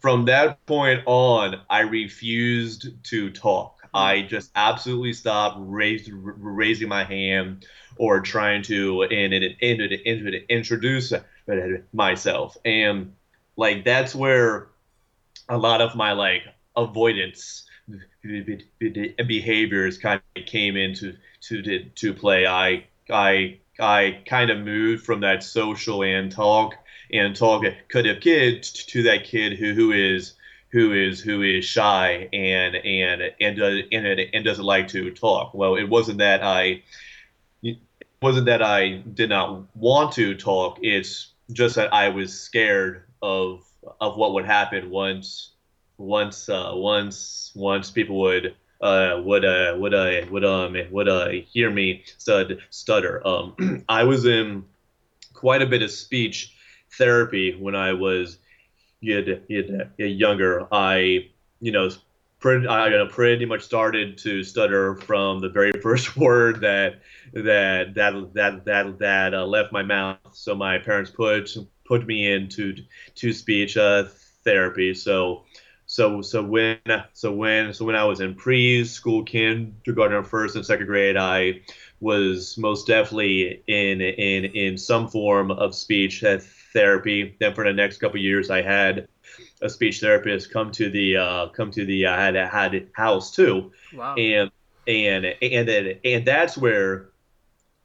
from 0.00 0.24
that 0.24 0.64
point 0.64 1.02
on, 1.04 1.60
I 1.68 1.80
refused 1.80 3.04
to 3.04 3.30
talk. 3.30 3.82
I 3.92 4.22
just 4.22 4.50
absolutely 4.56 5.12
stopped 5.12 5.58
raised, 5.60 6.08
raising 6.10 6.88
my 6.88 7.04
hand 7.04 7.66
or 7.98 8.20
trying 8.20 8.62
to 8.62 9.02
in, 9.02 9.32
introduce 10.48 11.12
myself. 11.92 12.56
And 12.64 13.14
like 13.56 13.84
that's 13.84 14.14
where 14.14 14.68
a 15.48 15.58
lot 15.58 15.80
of 15.80 15.94
my 15.94 16.12
like 16.12 16.42
avoidance 16.76 17.64
behaviors 19.26 19.98
kind 19.98 20.20
of 20.36 20.46
came 20.46 20.76
into 20.76 21.14
to 21.42 21.88
to 21.88 22.14
play. 22.14 22.46
I 22.46 22.86
I 23.10 23.58
I 23.80 24.22
kind 24.26 24.50
of 24.50 24.58
moved 24.58 25.04
from 25.04 25.20
that 25.20 25.42
social 25.42 26.02
and 26.02 26.30
talk 26.30 26.74
and 27.12 27.34
talk 27.34 27.64
could 27.88 28.06
have 28.06 28.20
kid 28.20 28.62
to 28.62 29.02
that 29.04 29.24
kid 29.24 29.58
who 29.58 29.74
who 29.74 29.92
is 29.92 30.34
who 30.70 30.92
is 30.92 31.20
who 31.20 31.42
is 31.42 31.64
shy 31.64 32.28
and 32.32 32.76
and 32.76 33.22
and 33.40 33.56
does 33.56 33.82
and, 33.92 34.06
and 34.06 34.44
doesn't 34.44 34.64
like 34.64 34.88
to 34.88 35.10
talk. 35.10 35.52
Well, 35.54 35.76
it 35.76 35.84
wasn't 35.84 36.18
that 36.18 36.42
I 36.42 36.82
it 37.62 37.78
wasn't 38.20 38.46
that 38.46 38.62
I 38.62 39.02
did 39.12 39.28
not 39.28 39.76
want 39.76 40.12
to 40.12 40.34
talk. 40.34 40.78
It's 40.82 41.31
just 41.52 41.76
that 41.76 41.92
I 41.92 42.08
was 42.08 42.38
scared 42.38 43.04
of 43.20 43.64
of 44.00 44.16
what 44.16 44.32
would 44.34 44.44
happen 44.44 44.90
once 44.90 45.52
once 45.98 46.48
uh, 46.48 46.72
once 46.74 47.52
once 47.54 47.90
people 47.90 48.18
would 48.20 48.54
uh, 48.80 49.20
would 49.24 49.44
uh, 49.44 49.76
would 49.78 49.94
uh, 49.94 50.26
would 50.30 50.44
um 50.44 50.76
would 50.90 51.08
uh, 51.08 51.28
hear 51.52 51.70
me 51.70 52.02
stud, 52.18 52.58
stutter. 52.70 53.26
Um, 53.26 53.84
I 53.88 54.04
was 54.04 54.26
in 54.26 54.64
quite 55.32 55.62
a 55.62 55.66
bit 55.66 55.82
of 55.82 55.90
speech 55.90 56.54
therapy 56.98 57.54
when 57.54 57.74
I 57.74 57.92
was 57.92 58.38
yet, 59.00 59.44
yet, 59.48 59.90
younger. 59.98 60.66
I 60.72 61.30
you 61.60 61.72
know 61.72 61.90
pretty 62.42 62.66
I 62.66 62.88
you 62.88 62.98
know, 62.98 63.06
pretty 63.06 63.46
much 63.46 63.62
started 63.62 64.18
to 64.18 64.42
stutter 64.42 64.96
from 64.96 65.40
the 65.40 65.48
very 65.48 65.72
first 65.82 66.16
word 66.16 66.60
that 66.60 67.00
that 67.32 67.94
that 67.94 68.34
that 68.34 68.64
that 68.66 68.98
that 68.98 69.34
uh, 69.34 69.46
left 69.46 69.72
my 69.72 69.82
mouth. 69.82 70.18
So 70.32 70.54
my 70.54 70.78
parents 70.78 71.10
put 71.10 71.56
put 71.86 72.06
me 72.06 72.30
into 72.30 72.76
to 73.14 73.32
speech 73.32 73.76
uh, 73.78 74.04
therapy. 74.44 74.92
So 74.92 75.44
so 75.86 76.20
so 76.20 76.42
when 76.42 76.78
so 77.12 77.32
when 77.32 77.72
so 77.72 77.84
when 77.84 77.96
I 77.96 78.04
was 78.04 78.20
in 78.20 78.34
preschool, 78.34 79.26
kindergarten, 79.26 80.24
first 80.24 80.56
and 80.56 80.66
second 80.66 80.86
grade, 80.86 81.16
I 81.16 81.62
was 82.00 82.58
most 82.58 82.86
definitely 82.86 83.62
in 83.68 84.00
in 84.00 84.44
in 84.44 84.76
some 84.76 85.08
form 85.08 85.50
of 85.50 85.74
speech 85.74 86.24
therapy. 86.72 87.36
Then 87.38 87.54
for 87.54 87.64
the 87.64 87.72
next 87.72 87.98
couple 87.98 88.18
years, 88.18 88.50
I 88.50 88.62
had 88.62 89.06
a 89.62 89.68
speech 89.68 90.00
therapist 90.00 90.52
come 90.52 90.70
to 90.72 90.90
the 90.90 91.16
uh, 91.16 91.48
come 91.48 91.70
to 91.70 91.84
the 91.84 92.06
uh, 92.06 92.16
had 92.16 92.34
had 92.34 92.88
house 92.92 93.34
too. 93.34 93.72
Wow. 93.94 94.16
And 94.16 94.50
and 94.86 95.26
and 95.40 95.68
and, 95.68 95.98
and 96.04 96.26
that's 96.26 96.58
where 96.58 97.10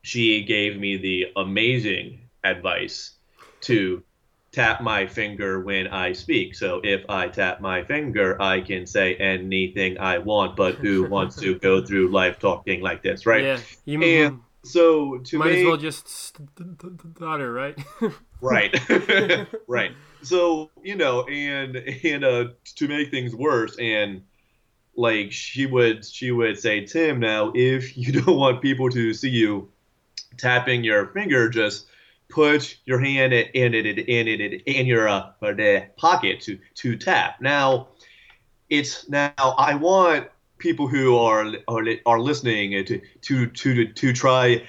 she 0.01 0.43
gave 0.43 0.77
me 0.77 0.97
the 0.97 1.27
amazing 1.35 2.29
advice 2.43 3.15
to 3.61 4.03
tap 4.51 4.81
my 4.81 5.05
finger 5.05 5.59
when 5.59 5.87
I 5.87 6.13
speak. 6.13 6.55
So 6.55 6.81
if 6.83 7.03
I 7.09 7.27
tap 7.27 7.61
my 7.61 7.83
finger, 7.83 8.41
I 8.41 8.61
can 8.61 8.87
say 8.87 9.15
anything 9.15 9.99
I 9.99 10.17
want. 10.17 10.55
But 10.55 10.75
who 10.75 11.07
wants 11.09 11.35
to 11.37 11.59
go 11.59 11.85
through 11.85 12.09
life 12.09 12.39
talking 12.39 12.81
like 12.81 13.03
this, 13.03 13.25
right? 13.25 13.43
Yeah, 13.43 13.59
you 13.85 13.99
mean, 13.99 14.25
and 14.25 14.39
so 14.63 15.19
to 15.19 15.37
might 15.37 15.51
make, 15.51 15.59
as 15.59 15.65
well 15.65 15.77
just 15.77 16.07
stutter, 16.07 17.53
right? 17.53 17.77
right, 18.41 19.47
right. 19.67 19.91
So 20.21 20.69
you 20.83 20.95
know, 20.95 21.23
and 21.23 21.77
and 21.77 22.23
uh, 22.23 22.45
to 22.75 22.87
make 22.87 23.11
things 23.11 23.35
worse, 23.35 23.77
and 23.79 24.23
like 24.95 25.31
she 25.31 25.65
would 25.65 26.05
she 26.05 26.31
would 26.31 26.59
say, 26.59 26.85
Tim, 26.85 27.19
now 27.19 27.51
if 27.55 27.97
you 27.97 28.11
don't 28.21 28.37
want 28.37 28.61
people 28.61 28.89
to 28.89 29.13
see 29.13 29.29
you 29.29 29.69
tapping 30.37 30.83
your 30.83 31.07
finger, 31.07 31.49
just 31.49 31.87
put 32.29 32.77
your 32.85 32.99
hand 32.99 33.33
in 33.33 33.73
it 33.73 33.85
in 33.85 34.27
it 34.27 34.61
in 34.65 34.85
your 34.85 35.07
uh, 35.07 35.31
pocket 35.97 36.41
to 36.41 36.59
to 36.75 36.97
tap. 36.97 37.41
Now, 37.41 37.89
it's 38.69 39.07
now 39.07 39.33
I 39.37 39.75
want 39.75 40.27
people 40.57 40.87
who 40.87 41.17
are 41.17 41.53
are, 41.67 41.83
are 42.05 42.19
listening 42.19 42.85
to 42.85 43.01
to 43.21 43.47
to 43.47 43.91
to 43.93 44.13
try 44.13 44.67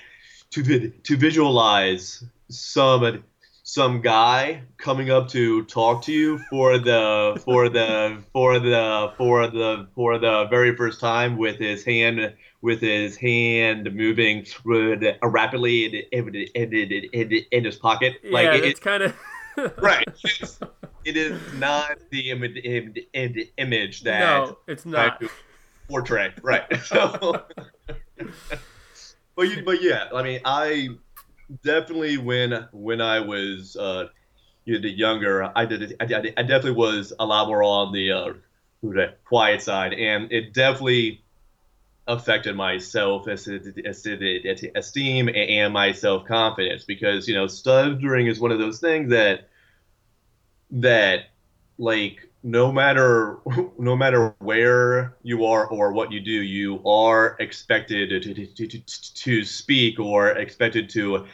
to 0.51 0.91
to 0.91 1.17
visualize 1.17 2.25
some 2.49 3.23
some 3.63 4.01
guy 4.01 4.63
coming 4.79 5.11
up 5.11 5.29
to 5.29 5.63
talk 5.65 6.03
to 6.03 6.13
you 6.13 6.39
for 6.51 6.79
the 6.79 7.39
for 7.45 7.69
the 7.69 8.23
for 8.33 8.59
the 8.59 9.13
for 9.19 9.47
the 9.47 9.87
for 9.95 10.19
the 10.19 10.47
very 10.49 10.75
first 10.75 11.01
time 11.01 11.37
with 11.37 11.59
his 11.59 11.85
hand 11.85 12.33
with 12.63 12.81
his 12.81 13.17
hand 13.17 13.95
moving 13.95 14.47
rapidly 15.23 16.07
in, 16.13 16.35
in, 16.35 16.73
in, 17.13 17.45
in 17.51 17.65
his 17.65 17.77
pocket. 17.77 18.15
Yeah, 18.23 18.31
like 18.33 18.59
it, 18.59 18.65
it's 18.65 18.81
kind 18.81 19.03
of 19.03 19.15
right. 19.79 20.09
It's, 20.25 20.59
it 21.05 21.17
is 21.17 21.39
not 21.55 21.99
the 22.11 22.31
Im- 22.31 23.51
image 23.59 24.03
that 24.03 24.21
no, 24.21 24.59
it's 24.67 24.87
not 24.87 25.23
portray. 25.89 26.33
Right. 26.43 26.65
So, 26.85 27.45
but 29.37 29.43
you, 29.43 29.63
but 29.65 29.83
yeah, 29.83 30.09
I 30.15 30.23
mean, 30.23 30.41
I 30.45 30.89
definitely 31.63 32.19
when 32.19 32.69
when 32.73 33.01
I 33.01 33.21
was 33.21 33.77
uh, 33.77 34.09
you 34.65 34.75
know, 34.75 34.81
the 34.81 34.91
younger, 34.91 35.51
I 35.55 35.65
did 35.65 35.97
I, 36.01 36.05
I 36.05 36.43
definitely 36.43 36.73
was 36.73 37.13
a 37.19 37.25
lot 37.25 37.49
more 37.49 37.63
on 37.63 37.93
the 37.93 38.13
uh, 38.13 38.33
the 38.83 39.15
quiet 39.25 39.63
side, 39.63 39.93
and 39.93 40.33
it 40.33 40.53
definitely 40.53 41.23
affected 42.09 42.57
my 42.57 42.79
self 42.79 43.27
esteem 43.27 45.29
and 45.29 45.73
my 45.73 45.93
self 45.93 46.27
confidence 46.27 46.85
because 46.85 47.29
you 47.29 47.35
know 47.35 47.47
stuttering 47.47 48.27
is 48.27 48.41
one 48.41 48.51
of 48.51 48.59
those 48.59 48.81
things 48.81 49.11
that 49.11 49.49
that 50.71 51.27
like 51.79 52.28
no 52.43 52.73
matter 52.73 53.39
no 53.79 53.97
matter 53.97 54.35
where 54.39 55.17
you 55.23 55.45
are 55.45 55.67
or 55.67 55.93
what 55.93 56.13
you 56.13 56.21
do, 56.21 56.31
you 56.31 56.87
are 56.87 57.37
expected 57.41 58.23
to 58.23 58.35
to, 58.35 58.69
to, 58.69 58.81
to 59.15 59.45
speak 59.45 59.99
or 59.99 60.31
expected 60.31 60.89
to, 60.91 61.27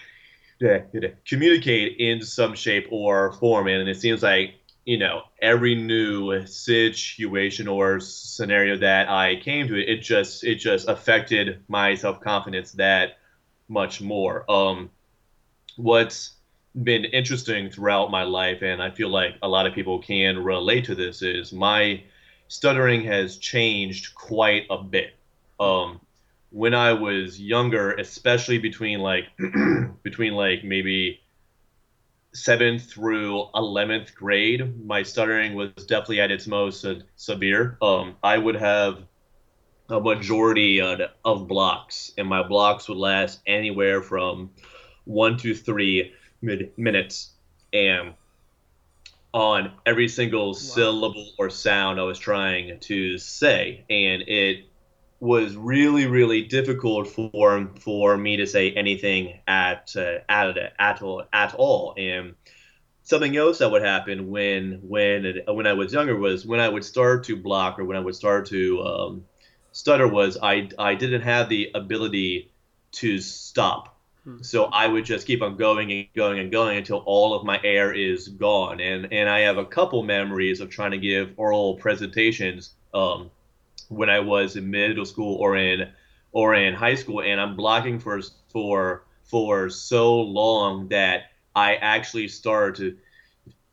communicate 1.27 1.97
in 1.99 2.23
some 2.23 2.55
shape 2.55 2.87
or 2.91 3.33
form. 3.33 3.67
And 3.69 3.89
it 3.89 4.01
seems 4.01 4.23
like 4.23 4.55
you 4.85 4.99
know 4.99 5.23
every 5.41 5.75
new 5.75 6.47
situation 6.47 7.69
or 7.69 8.01
scenario 8.01 8.77
that 8.79 9.09
I 9.09 9.37
came 9.37 9.69
to, 9.69 9.77
it 9.77 10.01
just 10.01 10.45
it 10.45 10.57
just 10.57 10.89
affected 10.89 11.63
my 11.69 11.95
self 11.95 12.21
confidence 12.21 12.73
that 12.73 13.19
much 13.69 14.01
more. 14.01 14.51
Um, 14.51 14.91
what's 15.77 16.35
been 16.83 17.05
interesting 17.05 17.71
throughout 17.71 18.11
my 18.11 18.25
life, 18.25 18.63
and 18.63 18.83
I 18.83 18.91
feel 18.91 19.09
like 19.09 19.37
a 19.43 19.49
lot 19.49 19.67
of 19.67 19.75
people 19.75 20.01
can 20.01 20.43
relate 20.43 20.85
to 20.87 20.95
this, 20.95 21.23
is 21.23 21.53
my 21.53 22.03
stuttering 22.49 23.03
has 23.05 23.39
changed 23.39 24.15
quite 24.15 24.67
a 24.71 24.83
bit. 24.83 25.15
Um, 25.61 26.01
when 26.51 26.75
I 26.75 26.93
was 26.93 27.41
younger, 27.41 27.93
especially 27.93 28.59
between 28.59 29.01
like 29.01 29.25
between 30.03 30.35
like 30.35 30.65
maybe 30.65 31.21
seventh 32.33 32.91
through 32.91 33.49
eleventh 33.55 34.15
grade, 34.15 34.85
my 34.85 35.03
stuttering 35.03 35.55
was 35.55 35.71
definitely 35.87 36.21
at 36.21 36.31
its 36.31 36.47
most 36.47 36.85
severe. 37.17 37.79
Um, 37.81 38.17
I 38.23 38.39
would 38.39 38.57
have 38.57 39.05
a 39.89 40.01
majority 40.01 40.81
uh, 40.81 41.09
of 41.25 41.47
blocks, 41.47 42.13
and 42.19 42.27
my 42.29 42.43
blocks 42.43 42.89
would 42.89 42.99
last 42.99 43.41
anywhere 43.47 44.03
from 44.03 44.51
one 45.05 45.37
to 45.39 45.55
three 45.55 46.13
mid- 46.45 46.79
minutes, 46.79 47.31
and 47.73 48.15
on 49.33 49.73
every 49.85 50.09
single 50.09 50.49
wow. 50.49 50.53
syllable 50.53 51.27
or 51.39 51.51
sound 51.51 51.99
I 51.99 52.05
was 52.05 52.19
trying 52.19 52.79
to 52.81 53.19
say, 53.19 53.85
and 53.91 54.23
it 54.23 54.67
was 55.21 55.57
really 55.57 56.07
really 56.07 56.43
difficult 56.43 57.09
for 57.09 57.71
for 57.81 58.17
me 58.17 58.37
to 58.37 58.47
say 58.47 58.73
anything 58.73 59.41
at 59.47 59.95
uh, 59.97 60.19
at 60.29 60.59
at 60.79 61.03
all 61.03 61.25
at 61.33 61.55
all 61.55 61.95
and 61.97 62.35
something 63.05 63.37
else 63.37 63.59
that 63.59 63.71
would 63.71 63.83
happen 63.83 64.29
when 64.29 64.81
when 64.83 65.25
it, 65.25 65.45
when 65.47 65.67
I 65.67 65.75
was 65.75 65.93
younger 65.93 66.17
was 66.17 66.45
when 66.45 66.59
I 66.59 66.69
would 66.69 66.85
start 66.85 67.25
to 67.25 67.37
block 67.37 67.79
or 67.79 67.85
when 67.85 67.97
I 67.97 68.01
would 68.01 68.17
start 68.17 68.47
to 68.47 68.83
um, 68.83 69.25
stutter 69.73 70.09
was 70.09 70.37
I 70.43 70.69
I 70.79 70.95
didn't 70.95 71.23
have 71.23 71.49
the 71.49 71.71
ability 71.75 72.51
to 72.93 73.21
stop. 73.21 73.94
So 74.41 74.65
I 74.67 74.87
would 74.87 75.05
just 75.05 75.27
keep 75.27 75.43
on 75.43 75.57
going 75.57 75.93
and 75.93 76.07
going 76.15 76.39
and 76.39 76.51
going 76.51 76.79
until 76.79 76.99
all 77.07 77.35
of 77.35 77.45
my 77.45 77.61
air 77.63 77.93
is 77.93 78.29
gone 78.29 78.81
and 78.81 79.13
and 79.13 79.29
I 79.29 79.41
have 79.41 79.59
a 79.59 79.67
couple 79.67 80.03
memories 80.03 80.61
of 80.61 80.71
trying 80.71 80.93
to 80.93 80.99
give 80.99 81.33
oral 81.37 81.77
presentations 81.77 82.75
um, 82.95 83.31
when 83.89 84.09
I 84.09 84.21
was 84.21 84.57
in 84.57 84.71
middle 84.71 85.05
school 85.05 85.37
or 85.37 85.57
in 85.57 85.89
or 86.33 86.55
in 86.55 86.75
high 86.75 86.97
school, 86.97 87.23
and 87.23 87.41
I'm 87.41 87.57
blocking 87.57 87.99
for 87.99 88.21
for 88.49 89.05
for 89.23 89.71
so 89.71 90.21
long 90.21 90.89
that 90.89 91.31
I 91.57 91.77
actually 91.77 92.29
started 92.29 92.77
to 92.77 92.97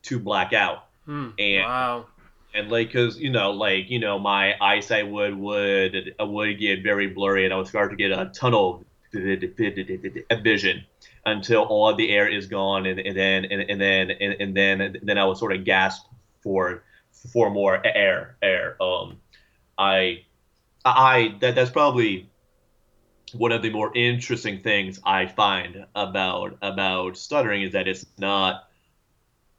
to 0.03 0.19
black 0.19 0.53
out. 0.53 0.85
Hmm. 1.05 1.29
And 1.37 1.63
wow. 1.65 2.05
And 2.53 2.69
like, 2.69 2.91
cause 2.91 3.17
you 3.17 3.31
know, 3.31 3.51
like 3.51 3.89
you 3.89 3.99
know, 3.99 4.19
my 4.19 4.55
eyesight 4.61 5.09
would 5.09 5.35
would 5.35 6.15
would 6.19 6.59
get 6.59 6.83
very 6.83 7.07
blurry, 7.07 7.45
and 7.45 7.53
I 7.53 7.57
would 7.57 7.67
start 7.67 7.91
to 7.91 7.95
get 7.95 8.11
a 8.11 8.31
tunnel 8.33 8.85
vision 9.13 10.83
until 11.25 11.63
all 11.63 11.89
of 11.89 11.97
the 11.97 12.09
air 12.09 12.27
is 12.27 12.47
gone, 12.47 12.85
and, 12.85 12.99
and 12.99 13.17
then 13.17 13.45
and, 13.45 13.61
and 13.69 13.81
then 13.81 14.11
and, 14.11 14.33
and 14.39 14.55
then 14.55 14.97
then 15.03 15.17
I 15.17 15.25
would 15.25 15.37
sort 15.37 15.53
of 15.53 15.63
gasp 15.65 16.05
for 16.41 16.83
for 17.31 17.49
more 17.49 17.85
air 17.85 18.37
air. 18.41 18.81
Um, 18.81 19.19
I, 19.77 20.25
I 20.85 21.35
that 21.41 21.55
that's 21.55 21.71
probably 21.71 22.29
one 23.33 23.51
of 23.51 23.61
the 23.61 23.69
more 23.69 23.91
interesting 23.95 24.61
things 24.61 24.99
I 25.05 25.25
find 25.25 25.85
about 25.95 26.57
about 26.61 27.17
stuttering 27.17 27.63
is 27.63 27.73
that 27.73 27.87
it's 27.87 28.05
not 28.17 28.67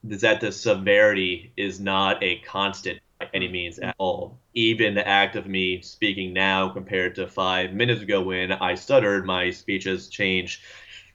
is 0.08 0.22
that 0.22 0.40
the 0.40 0.52
severity 0.52 1.52
is 1.56 1.80
not 1.80 2.22
a 2.22 2.38
constant 2.40 2.98
any 3.34 3.48
means 3.48 3.78
at 3.78 3.94
all. 3.98 4.38
Even 4.54 4.94
the 4.94 5.06
act 5.06 5.36
of 5.36 5.46
me 5.46 5.80
speaking 5.82 6.32
now 6.32 6.68
compared 6.68 7.14
to 7.16 7.26
five 7.26 7.72
minutes 7.72 8.02
ago 8.02 8.22
when 8.22 8.52
I 8.52 8.74
stuttered, 8.74 9.26
my 9.26 9.50
speech 9.50 9.84
has 9.84 10.08
changed 10.08 10.60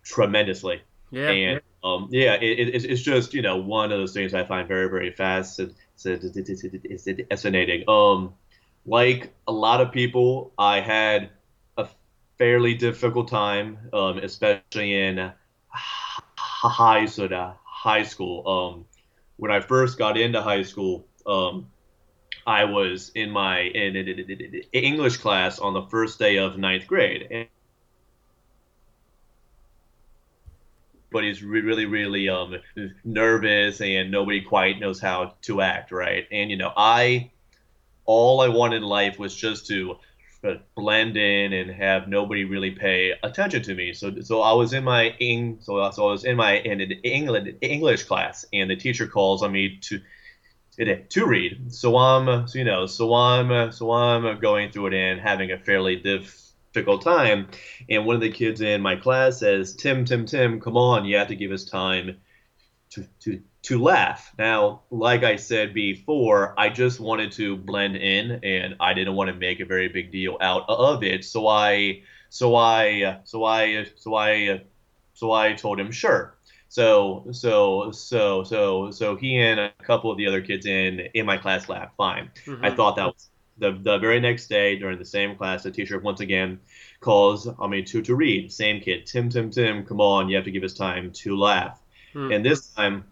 tremendously. 0.03 0.81
Yeah. 1.11 1.29
And 1.29 1.61
um, 1.83 2.09
yeah, 2.11 2.35
it, 2.35 2.59
it, 2.59 2.85
it's 2.85 3.01
just 3.01 3.33
you 3.33 3.41
know 3.41 3.57
one 3.57 3.91
of 3.91 3.99
those 3.99 4.13
things 4.13 4.33
I 4.33 4.43
find 4.43 4.67
very 4.67 4.89
very 4.89 5.11
fast. 5.11 5.59
It's 5.59 5.73
fascinating. 7.29 7.83
Um, 7.87 8.33
like 8.85 9.33
a 9.47 9.51
lot 9.51 9.81
of 9.81 9.91
people, 9.91 10.53
I 10.57 10.79
had 10.79 11.29
a 11.77 11.87
fairly 12.37 12.73
difficult 12.73 13.27
time, 13.27 13.77
um, 13.93 14.17
especially 14.19 14.93
in 14.93 15.31
high 15.69 17.05
sort 17.05 17.31
high 17.31 18.03
school. 18.03 18.47
Um, 18.47 18.85
when 19.37 19.51
I 19.51 19.59
first 19.59 19.97
got 19.97 20.17
into 20.17 20.41
high 20.41 20.63
school, 20.63 21.05
um, 21.25 21.67
I 22.47 22.63
was 22.63 23.11
in 23.13 23.29
my 23.29 23.59
in, 23.59 23.97
in, 23.97 24.07
in, 24.07 24.61
English 24.71 25.17
class 25.17 25.59
on 25.59 25.73
the 25.73 25.81
first 25.83 26.17
day 26.17 26.37
of 26.37 26.57
ninth 26.57 26.87
grade. 26.87 27.27
And 27.29 27.47
but 31.11 31.25
he's 31.25 31.43
really, 31.43 31.85
really 31.85 32.29
um, 32.29 32.55
nervous 33.03 33.81
and 33.81 34.11
nobody 34.11 34.41
quite 34.41 34.79
knows 34.79 34.99
how 34.99 35.33
to 35.41 35.61
act, 35.61 35.91
right? 35.91 36.25
And 36.31 36.49
you 36.49 36.55
know, 36.55 36.71
I 36.75 37.31
all 38.05 38.39
I 38.39 38.47
wanted 38.47 38.77
in 38.77 38.83
life 38.83 39.19
was 39.19 39.35
just 39.35 39.67
to 39.67 39.97
uh, 40.45 40.53
blend 40.73 41.17
in 41.17 41.51
and 41.51 41.69
have 41.71 42.07
nobody 42.07 42.45
really 42.45 42.71
pay 42.71 43.13
attention 43.23 43.61
to 43.63 43.75
me. 43.75 43.91
So 43.91 44.21
so 44.21 44.41
I 44.41 44.53
was 44.53 44.71
in 44.71 44.85
my 44.85 45.09
Eng, 45.19 45.57
so, 45.59 45.91
so 45.91 46.07
I 46.07 46.11
was 46.11 46.23
in 46.23 46.37
my 46.37 46.59
in 46.59 46.79
England 46.79 47.57
English 47.59 48.03
class, 48.03 48.45
and 48.53 48.69
the 48.69 48.77
teacher 48.77 49.05
calls 49.05 49.43
on 49.43 49.51
me 49.51 49.79
to 49.81 49.99
to 50.77 51.25
read. 51.25 51.73
So 51.73 51.97
I'm 51.97 52.47
so, 52.47 52.57
you 52.57 52.65
know 52.65 52.85
so 52.85 53.13
I'm 53.13 53.71
so 53.71 53.91
I'm 53.91 54.39
going 54.39 54.71
through 54.71 54.87
it 54.87 54.93
and 54.93 55.19
having 55.19 55.51
a 55.51 55.57
fairly 55.57 55.95
difficult 55.95 57.01
time. 57.01 57.47
And 57.89 58.05
one 58.05 58.15
of 58.15 58.21
the 58.21 58.31
kids 58.31 58.61
in 58.61 58.81
my 58.81 58.95
class 58.95 59.39
says, 59.39 59.75
"Tim, 59.75 60.05
Tim, 60.05 60.25
Tim, 60.25 60.59
come 60.59 60.77
on, 60.77 61.05
you 61.05 61.17
have 61.17 61.29
to 61.29 61.35
give 61.35 61.51
us 61.51 61.65
time 61.65 62.17
to 62.91 63.07
to 63.21 63.41
to 63.63 63.81
laugh. 63.81 64.33
Now, 64.37 64.83
like 64.91 65.23
I 65.23 65.35
said 65.35 65.73
before, 65.73 66.53
I 66.57 66.69
just 66.69 66.99
wanted 66.99 67.33
to 67.33 67.57
blend 67.57 67.97
in 67.97 68.39
and 68.43 68.75
I 68.79 68.93
didn't 68.93 69.15
want 69.15 69.29
to 69.29 69.35
make 69.35 69.59
a 69.59 69.65
very 69.65 69.89
big 69.89 70.11
deal 70.11 70.37
out 70.39 70.63
of 70.69 71.03
it. 71.03 71.25
So 71.25 71.47
I 71.47 72.03
so 72.29 72.55
I 72.55 73.19
so 73.25 73.43
I 73.43 73.87
so 73.95 74.15
I 74.15 74.61
so 75.13 75.31
I 75.31 75.53
told 75.53 75.79
him 75.79 75.91
sure. 75.91 76.36
So 76.69 77.25
so 77.31 77.91
so 77.91 78.43
so 78.43 78.91
so 78.91 79.15
he 79.15 79.37
and 79.37 79.59
a 79.59 79.71
couple 79.83 80.11
of 80.11 80.17
the 80.17 80.27
other 80.27 80.41
kids 80.41 80.65
in 80.65 81.01
in 81.13 81.25
my 81.25 81.37
class 81.37 81.69
laughed 81.69 81.95
fine. 81.95 82.29
Mm-hmm. 82.45 82.65
I 82.65 82.71
thought 82.75 82.95
that 82.97 83.05
was 83.07 83.29
the, 83.59 83.71
the 83.81 83.97
very 83.97 84.19
next 84.19 84.47
day 84.47 84.77
during 84.77 84.99
the 84.99 85.05
same 85.05 85.35
class, 85.35 85.63
the 85.63 85.71
teacher 85.71 85.99
once 85.99 86.19
again 86.19 86.59
calls 86.99 87.47
on 87.47 87.69
me 87.69 87.81
to 87.83 88.01
to 88.01 88.15
read. 88.15 88.51
Same 88.51 88.81
kid, 88.81 89.05
Tim, 89.05 89.29
Tim, 89.29 89.49
Tim, 89.49 89.85
come 89.85 90.01
on, 90.01 90.29
you 90.29 90.35
have 90.35 90.45
to 90.45 90.51
give 90.51 90.63
us 90.63 90.73
time 90.73 91.11
to 91.11 91.37
laugh. 91.37 91.81
Mm. 92.13 92.35
And 92.35 92.45
this 92.45 92.67
time 92.67 93.05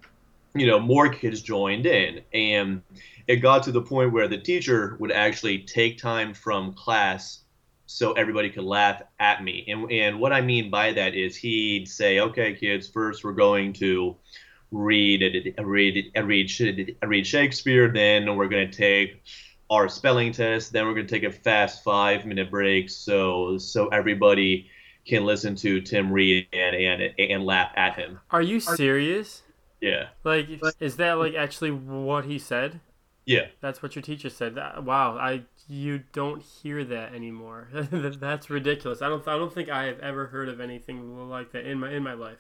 you 0.56 0.66
know, 0.66 0.80
more 0.80 1.10
kids 1.10 1.42
joined 1.42 1.86
in. 1.86 2.22
And 2.34 2.82
it 3.28 3.38
got 3.38 3.64
to 3.64 3.72
the 3.72 3.82
point 3.82 4.14
where 4.14 4.28
the 4.28 4.38
teacher 4.38 4.96
would 5.00 5.12
actually 5.12 5.60
take 5.60 5.98
time 5.98 6.34
from 6.34 6.74
class 6.74 7.44
so 7.86 8.14
everybody 8.14 8.50
could 8.50 8.64
laugh 8.64 9.02
at 9.20 9.44
me. 9.44 9.66
And, 9.68 9.92
and 9.92 10.20
what 10.20 10.34
I 10.34 10.42
mean 10.42 10.70
by 10.70 10.94
that 10.94 11.16
is 11.16 11.36
he'd 11.36 11.88
say, 11.88 12.20
okay, 12.20 12.54
kids, 12.54 12.88
first 12.88 13.24
we're 13.24 13.34
going 13.34 13.74
to 13.74 14.16
read 14.72 15.22
read 15.60 16.12
read 16.16 16.98
read 17.06 17.28
Shakespeare, 17.28 17.92
then 17.92 18.36
we're 18.36 18.48
going 18.48 18.70
to 18.70 18.76
take 18.76 19.22
our 19.70 19.88
spelling 19.90 20.32
test, 20.32 20.72
then 20.72 20.86
we're 20.86 20.94
going 20.94 21.08
to 21.08 21.20
take 21.20 21.24
a 21.24 21.32
fast 21.32 21.84
five 21.84 22.26
minute 22.26 22.52
break 22.52 22.90
so 22.90 23.58
so 23.58 23.88
everybody 23.88 24.70
can 25.06 25.24
listen 25.24 25.56
to 25.56 25.82
Tim 25.82 26.12
read 26.12 26.48
and 26.52 26.76
and, 26.76 27.14
and 27.18 27.46
laugh 27.46 27.72
at 27.76 27.96
him. 27.96 28.20
Are 28.32 28.42
you 28.42 28.60
serious? 28.60 29.44
Yeah. 29.82 30.08
Like, 30.24 30.48
is 30.80 30.98
that 30.98 31.14
like 31.14 31.36
actually 31.36 31.72
what 31.72 32.26
he 32.26 32.40
said? 32.40 32.80
Yeah. 33.26 33.48
That's 33.62 33.84
what 33.84 33.96
your 33.96 34.02
teacher 34.02 34.30
said. 34.30 34.56
Wow, 34.56 35.18
I 35.18 35.44
you 35.68 36.04
don't 36.14 36.42
hear 36.42 36.84
that 36.84 37.14
anymore. 37.14 37.68
That's 37.74 38.50
ridiculous. 38.50 39.02
I 39.02 39.10
don't 39.10 39.28
I 39.28 39.38
don't 39.38 39.54
think 39.54 39.70
I 39.70 39.86
have 39.86 40.00
ever 40.00 40.28
heard 40.28 40.50
of 40.50 40.60
anything 40.60 41.30
like 41.30 41.52
that 41.54 41.66
in 41.66 41.80
my 41.80 41.92
in 41.92 42.04
my 42.04 42.14
life. 42.14 42.38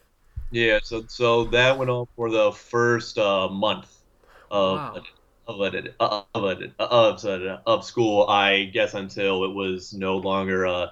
Yeah. 0.51 0.79
So 0.83 1.05
so 1.07 1.45
that 1.45 1.77
went 1.77 1.89
on 1.89 2.07
for 2.15 2.29
the 2.29 2.51
first 2.51 3.17
uh, 3.17 3.49
month 3.49 3.93
of. 4.51 4.77
Wow. 4.77 5.03
Of, 5.47 5.75
it, 5.75 5.93
of, 5.99 6.25
of, 6.79 7.61
of 7.67 7.85
school, 7.85 8.27
I 8.27 8.63
guess, 8.63 8.95
until 8.95 9.43
it 9.43 9.53
was 9.53 9.93
no 9.93 10.17
longer 10.17 10.65
uh, 10.65 10.87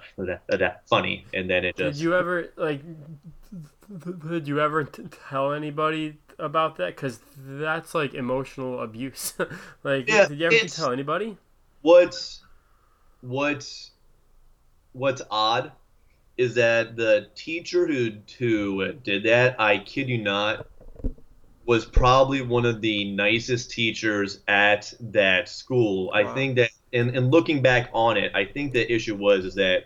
funny, 0.86 1.26
and 1.34 1.50
then 1.50 1.64
it 1.64 1.76
just. 1.76 1.98
Did 1.98 2.04
you 2.04 2.14
ever 2.14 2.52
like? 2.54 2.80
Did 4.28 4.46
you 4.46 4.60
ever 4.60 4.84
tell 4.84 5.52
anybody 5.52 6.18
about 6.38 6.76
that 6.76 6.94
because 6.94 7.18
that's 7.36 7.94
like 7.94 8.14
emotional 8.14 8.80
abuse. 8.80 9.34
like, 9.82 10.08
yeah, 10.08 10.28
did 10.28 10.38
you 10.38 10.46
ever 10.46 10.68
tell 10.68 10.92
anybody? 10.92 11.36
What's 11.84 12.40
what's 13.20 13.90
what's 14.94 15.20
odd 15.30 15.72
is 16.38 16.54
that 16.54 16.96
the 16.96 17.28
teacher 17.34 17.86
who 17.86 18.12
who 18.38 18.90
did 18.94 19.24
that, 19.24 19.60
I 19.60 19.76
kid 19.76 20.08
you 20.08 20.16
not, 20.16 20.66
was 21.66 21.84
probably 21.84 22.40
one 22.40 22.64
of 22.64 22.80
the 22.80 23.12
nicest 23.12 23.70
teachers 23.70 24.40
at 24.48 24.94
that 24.98 25.50
school. 25.50 26.06
Wow. 26.06 26.12
I 26.14 26.34
think 26.34 26.56
that, 26.56 26.70
and, 26.94 27.14
and 27.14 27.30
looking 27.30 27.60
back 27.60 27.90
on 27.92 28.16
it, 28.16 28.32
I 28.34 28.46
think 28.46 28.72
the 28.72 28.90
issue 28.90 29.14
was 29.14 29.44
is 29.44 29.56
that 29.56 29.84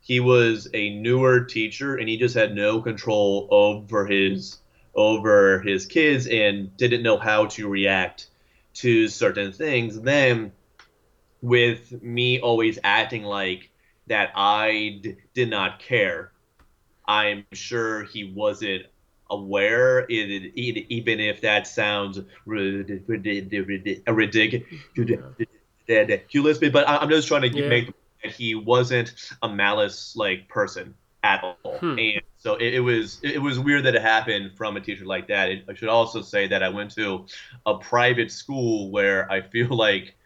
he 0.00 0.20
was 0.20 0.68
a 0.72 0.90
newer 1.00 1.40
teacher 1.40 1.96
and 1.96 2.08
he 2.08 2.18
just 2.18 2.36
had 2.36 2.54
no 2.54 2.80
control 2.80 3.48
over 3.50 4.06
his 4.06 4.58
over 4.94 5.58
his 5.58 5.86
kids 5.86 6.28
and 6.28 6.76
didn't 6.76 7.02
know 7.02 7.18
how 7.18 7.46
to 7.46 7.68
react 7.68 8.28
to 8.74 9.08
certain 9.08 9.50
things. 9.50 10.00
Then, 10.00 10.52
with 11.42 12.02
me 12.02 12.40
always 12.40 12.78
acting 12.84 13.24
like 13.24 13.70
that 14.08 14.32
I 14.36 15.00
d- 15.02 15.16
did 15.34 15.50
not 15.50 15.80
care. 15.80 16.32
I'm 17.06 17.44
sure 17.52 18.04
he 18.04 18.32
wasn't 18.34 18.84
aware, 19.30 20.00
it, 20.00 20.10
it, 20.10 20.86
even 20.88 21.20
if 21.20 21.40
that 21.42 21.66
sounds 21.66 22.20
ridiculous. 22.46 23.02
But 26.58 26.88
I'm 26.88 27.10
just 27.10 27.28
trying 27.28 27.42
to 27.52 27.58
Yeah. 27.58 27.68
make 27.68 27.92
that 28.24 28.32
he 28.32 28.54
wasn't 28.54 29.14
a 29.42 29.48
malice 29.48 30.14
like 30.16 30.48
person 30.48 30.94
at 31.24 31.42
all, 31.42 31.78
Hmm. 31.80 31.98
and 31.98 32.22
so 32.36 32.56
it, 32.56 32.74
it 32.74 32.80
was 32.80 33.20
it 33.22 33.40
was 33.40 33.58
weird 33.58 33.84
that 33.84 33.94
it 33.94 34.02
happened 34.02 34.52
from 34.56 34.76
a 34.76 34.80
teacher 34.80 35.04
like 35.04 35.28
that. 35.28 35.50
It, 35.50 35.64
I 35.68 35.74
should 35.74 35.88
also 35.88 36.22
say 36.22 36.46
that 36.48 36.62
I 36.62 36.68
went 36.68 36.90
to 36.96 37.26
a 37.66 37.78
private 37.78 38.30
school 38.30 38.90
where 38.90 39.30
I 39.30 39.40
feel 39.42 39.74
like 39.88 40.16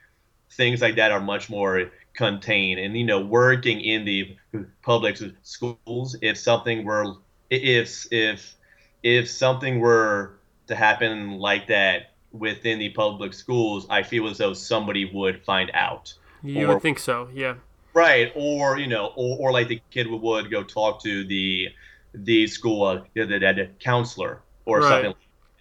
things 0.57 0.81
like 0.81 0.97
that 0.97 1.11
are 1.13 1.21
much 1.21 1.49
more 1.51 1.91
contained 2.15 2.81
and 2.81 2.97
you 2.97 3.05
know 3.05 3.21
working 3.21 3.81
in 3.81 4.05
the 4.05 4.37
public 4.83 5.19
schools 5.43 6.17
if 6.23 6.39
something 6.39 6.85
were 6.85 7.15
if 7.51 8.07
if 8.11 8.55
if 9.03 9.29
something 9.29 9.79
were 9.81 10.39
to 10.67 10.75
happen 10.75 11.33
like 11.39 11.67
that 11.67 12.13
within 12.33 12.79
the 12.79 12.89
public 12.91 13.33
schools 13.35 13.87
i 13.91 14.03
feel 14.03 14.27
as 14.29 14.39
though 14.39 14.55
somebody 14.55 15.05
would 15.13 15.45
find 15.45 15.71
out 15.75 16.15
You 16.43 16.67
Or- 16.67 16.75
would 16.75 16.83
think 16.83 16.99
so, 16.99 17.29
yeah. 17.35 17.55
right 17.93 18.33
or 18.35 18.79
you 18.79 18.87
know 18.87 19.13
or, 19.17 19.39
or 19.41 19.53
like 19.53 19.69
the 19.69 19.81
kid 19.91 20.07
would 20.11 20.51
go 20.51 20.63
talk 20.63 21.03
to 21.03 21.25
the 21.25 21.69
the 22.15 22.47
school 22.47 22.85
uh, 22.85 23.01
the, 23.15 23.25
the, 23.27 23.39
the 23.39 23.69
counselor 23.79 24.41
or 24.65 24.81
Right. 24.81 24.89
something 24.89 25.15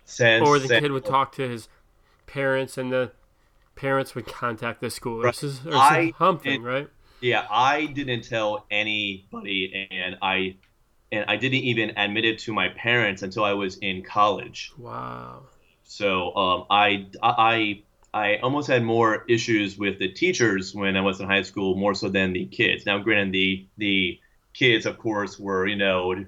since 0.06 0.48
Or 0.48 0.58
the 0.60 0.68
kid 0.80 0.92
would 0.92 1.04
talk 1.06 1.32
to 1.34 1.48
his 1.50 1.68
parents, 2.28 2.78
and 2.78 2.92
the 2.92 3.12
parents 3.76 4.16
would 4.16 4.26
contact 4.28 4.82
the 4.82 4.90
school, 4.90 5.22
or, 5.22 5.26
Right. 5.26 5.44
s- 5.44 5.66
or 5.66 5.76
I 5.76 6.14
something, 6.18 6.62
right? 6.64 6.88
Yeah, 7.22 7.46
I 7.50 7.86
didn't 7.86 8.24
tell 8.24 8.66
anybody, 8.72 9.88
and 9.92 10.18
I 10.22 10.56
and 11.12 11.26
I 11.28 11.38
didn't 11.38 11.60
even 11.60 11.92
admit 11.98 12.26
it 12.26 12.40
to 12.40 12.54
my 12.54 12.70
parents 12.70 13.22
until 13.22 13.44
I 13.44 13.54
was 13.54 13.78
in 13.78 14.04
college. 14.04 14.72
Wow. 14.78 15.44
So 15.84 16.36
um, 16.36 16.66
I 16.70 17.08
I 17.22 17.82
I 18.14 18.38
almost 18.38 18.68
had 18.68 18.84
more 18.84 19.24
issues 19.28 19.78
with 19.78 20.00
the 20.00 20.10
teachers 20.10 20.74
when 20.74 20.96
I 20.98 21.02
was 21.02 21.20
in 21.20 21.28
high 21.28 21.44
school, 21.44 21.76
more 21.76 21.94
so 21.94 22.10
than 22.10 22.34
the 22.34 22.46
kids. 22.46 22.86
Now, 22.86 22.98
granted, 23.00 23.34
the 23.34 23.66
the 23.78 24.20
kids, 24.54 24.86
of 24.86 24.98
course, 24.98 25.40
were 25.40 25.68
you 25.68 25.76
know 25.76 26.26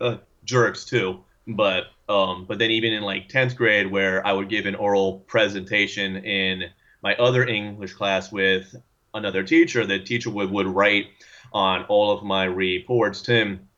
uh, 0.00 0.16
jerks 0.44 0.84
too, 0.84 1.20
but 1.46 1.84
um, 2.08 2.44
but 2.46 2.58
then 2.58 2.70
even 2.70 2.92
in 2.92 3.02
like 3.02 3.28
tenth 3.28 3.56
grade, 3.56 3.90
where 3.90 4.26
I 4.26 4.32
would 4.32 4.48
give 4.48 4.66
an 4.66 4.74
oral 4.74 5.20
presentation 5.20 6.16
in 6.16 6.64
my 7.02 7.14
other 7.16 7.46
English 7.46 7.94
class 7.94 8.30
with 8.30 8.74
another 9.14 9.42
teacher, 9.42 9.86
the 9.86 9.98
teacher 9.98 10.30
would, 10.30 10.50
would 10.50 10.66
write 10.66 11.06
on 11.52 11.84
all 11.84 12.10
of 12.10 12.24
my 12.24 12.44
reports, 12.44 13.22
Tim, 13.22 13.68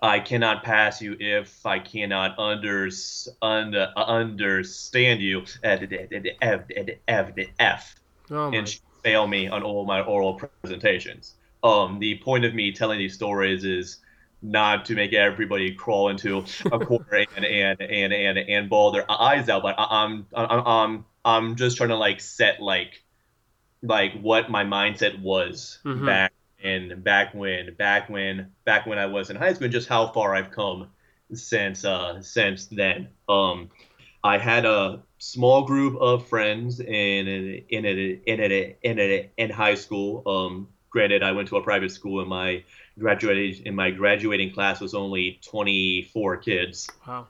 I 0.00 0.18
cannot 0.18 0.64
pass 0.64 1.00
you 1.00 1.16
if 1.20 1.64
I 1.64 1.78
cannot 1.78 2.36
under, 2.38 2.88
under, 3.40 3.92
understand 3.96 5.20
you 5.20 5.44
at 5.62 5.82
F, 7.58 7.94
Oh 8.30 8.50
and 8.50 8.68
she 8.68 8.80
would 8.80 9.02
fail 9.04 9.26
me 9.26 9.46
on 9.48 9.62
all 9.62 9.84
my 9.84 10.00
oral 10.00 10.34
presentations. 10.34 11.34
Um, 11.62 12.00
the 12.00 12.18
point 12.18 12.44
of 12.44 12.54
me 12.54 12.72
telling 12.72 12.98
these 12.98 13.14
stories 13.14 13.64
is 13.64 13.98
not 14.42 14.86
to 14.86 14.94
make 14.94 15.12
everybody 15.12 15.74
crawl 15.74 16.08
into 16.10 16.50
a 16.70 16.80
corner 16.80 17.26
and 17.36 17.44
and 17.44 17.80
and 17.82 18.12
and 18.12 18.38
and 18.38 18.70
bawl 18.70 18.92
their 18.92 19.10
eyes 19.10 19.48
out, 19.48 19.62
but 19.62 19.74
I- 19.78 20.04
I'm 20.04 20.26
I'm 20.34 20.66
I'm 20.66 21.04
I'm 21.24 21.56
just 21.56 21.76
trying 21.76 21.90
to 21.90 21.96
like 21.96 22.20
set 22.20 22.60
like 22.60 23.02
like 23.82 24.12
what 24.20 24.50
my 24.50 24.64
mindset 24.64 25.20
was 25.20 25.78
Mhm. 25.84 26.04
back 26.04 26.32
in 26.58 27.02
back 27.02 27.34
when 27.34 27.74
back 27.74 28.08
when 28.08 28.52
back 28.64 28.86
when 28.86 28.98
I 28.98 29.06
was 29.06 29.30
in 29.30 29.36
high 29.36 29.52
school 29.52 29.64
and 29.64 29.72
just 29.72 29.88
how 29.88 30.08
far 30.12 30.34
I've 30.34 30.50
come 30.50 30.88
since 31.34 31.84
uh 31.84 32.20
since 32.22 32.66
then. 32.66 33.08
Um 33.28 33.70
I 34.24 34.38
had 34.38 34.64
a 34.64 35.02
small 35.18 35.64
group 35.66 36.00
of 36.00 36.28
friends 36.28 36.80
in 36.80 37.26
in 37.28 37.64
in 37.70 37.84
in 37.86 38.20
in, 38.26 38.40
in, 38.82 38.98
in, 38.98 39.30
in 39.36 39.50
high 39.50 39.74
school. 39.74 40.22
Um 40.26 40.68
granted 40.90 41.22
I 41.22 41.32
went 41.32 41.48
to 41.48 41.56
a 41.56 41.62
private 41.62 41.90
school 41.90 42.20
and 42.20 42.28
my 42.28 42.64
graduating 42.98 43.66
in 43.66 43.74
my 43.74 43.90
graduating 43.90 44.52
class 44.52 44.80
was 44.80 44.94
only 44.94 45.38
24 45.44 46.36
kids. 46.38 46.88
Wow. 47.06 47.26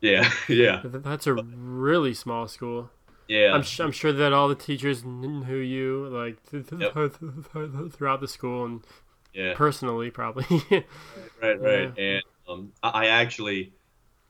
Yeah, 0.00 0.30
yeah. 0.48 0.80
That's 0.84 1.26
a 1.26 1.34
really 1.34 2.14
small 2.14 2.48
school. 2.48 2.90
Yeah. 3.26 3.52
I'm, 3.52 3.62
sh- 3.62 3.80
I'm 3.80 3.92
sure 3.92 4.12
that 4.12 4.32
all 4.32 4.48
the 4.48 4.54
teachers 4.54 5.04
knew 5.04 5.56
you, 5.56 6.06
like, 6.08 6.38
Yep. 6.52 6.94
th- 6.94 7.92
throughout 7.92 8.20
the 8.20 8.28
school 8.28 8.64
and 8.64 8.80
yeah. 9.34 9.54
personally, 9.54 10.10
probably. 10.10 10.44
right 11.42 11.60
right 11.60 11.98
and 11.98 12.22
um, 12.48 12.72
i 12.82 13.06
actually 13.06 13.72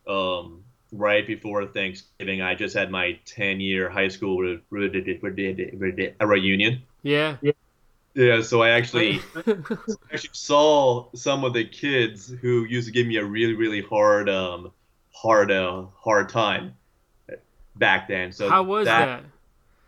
um, 0.07 0.63
right 0.93 1.27
before 1.27 1.65
thanksgiving 1.67 2.43
i 2.43 2.55
just 2.55 2.77
had 2.77 2.91
my 2.91 3.19
10 3.25 3.61
year 3.61 3.89
high 3.89 4.09
school 4.09 4.59
reunion 4.71 6.83
yeah. 7.03 7.37
yeah 7.41 7.53
so 8.43 8.63
i 8.63 8.71
actually 8.71 9.21
actually 10.13 10.31
saw 10.33 11.09
some 11.15 11.45
of 11.45 11.53
the 11.53 11.65
kids 11.65 12.29
who 12.41 12.65
used 12.65 12.87
to 12.87 12.93
give 12.93 13.07
me 13.07 13.17
a 13.17 13.25
really 13.25 13.55
really 13.55 13.83
hard 13.83 14.29
um 14.29 14.73
hard 15.13 15.51
uh, 15.51 15.85
hard 15.97 16.29
time 16.29 16.75
back 17.77 18.09
then 18.09 18.33
so 18.33 18.49
How 18.49 18.63
was 18.63 18.87
that? 18.87 19.23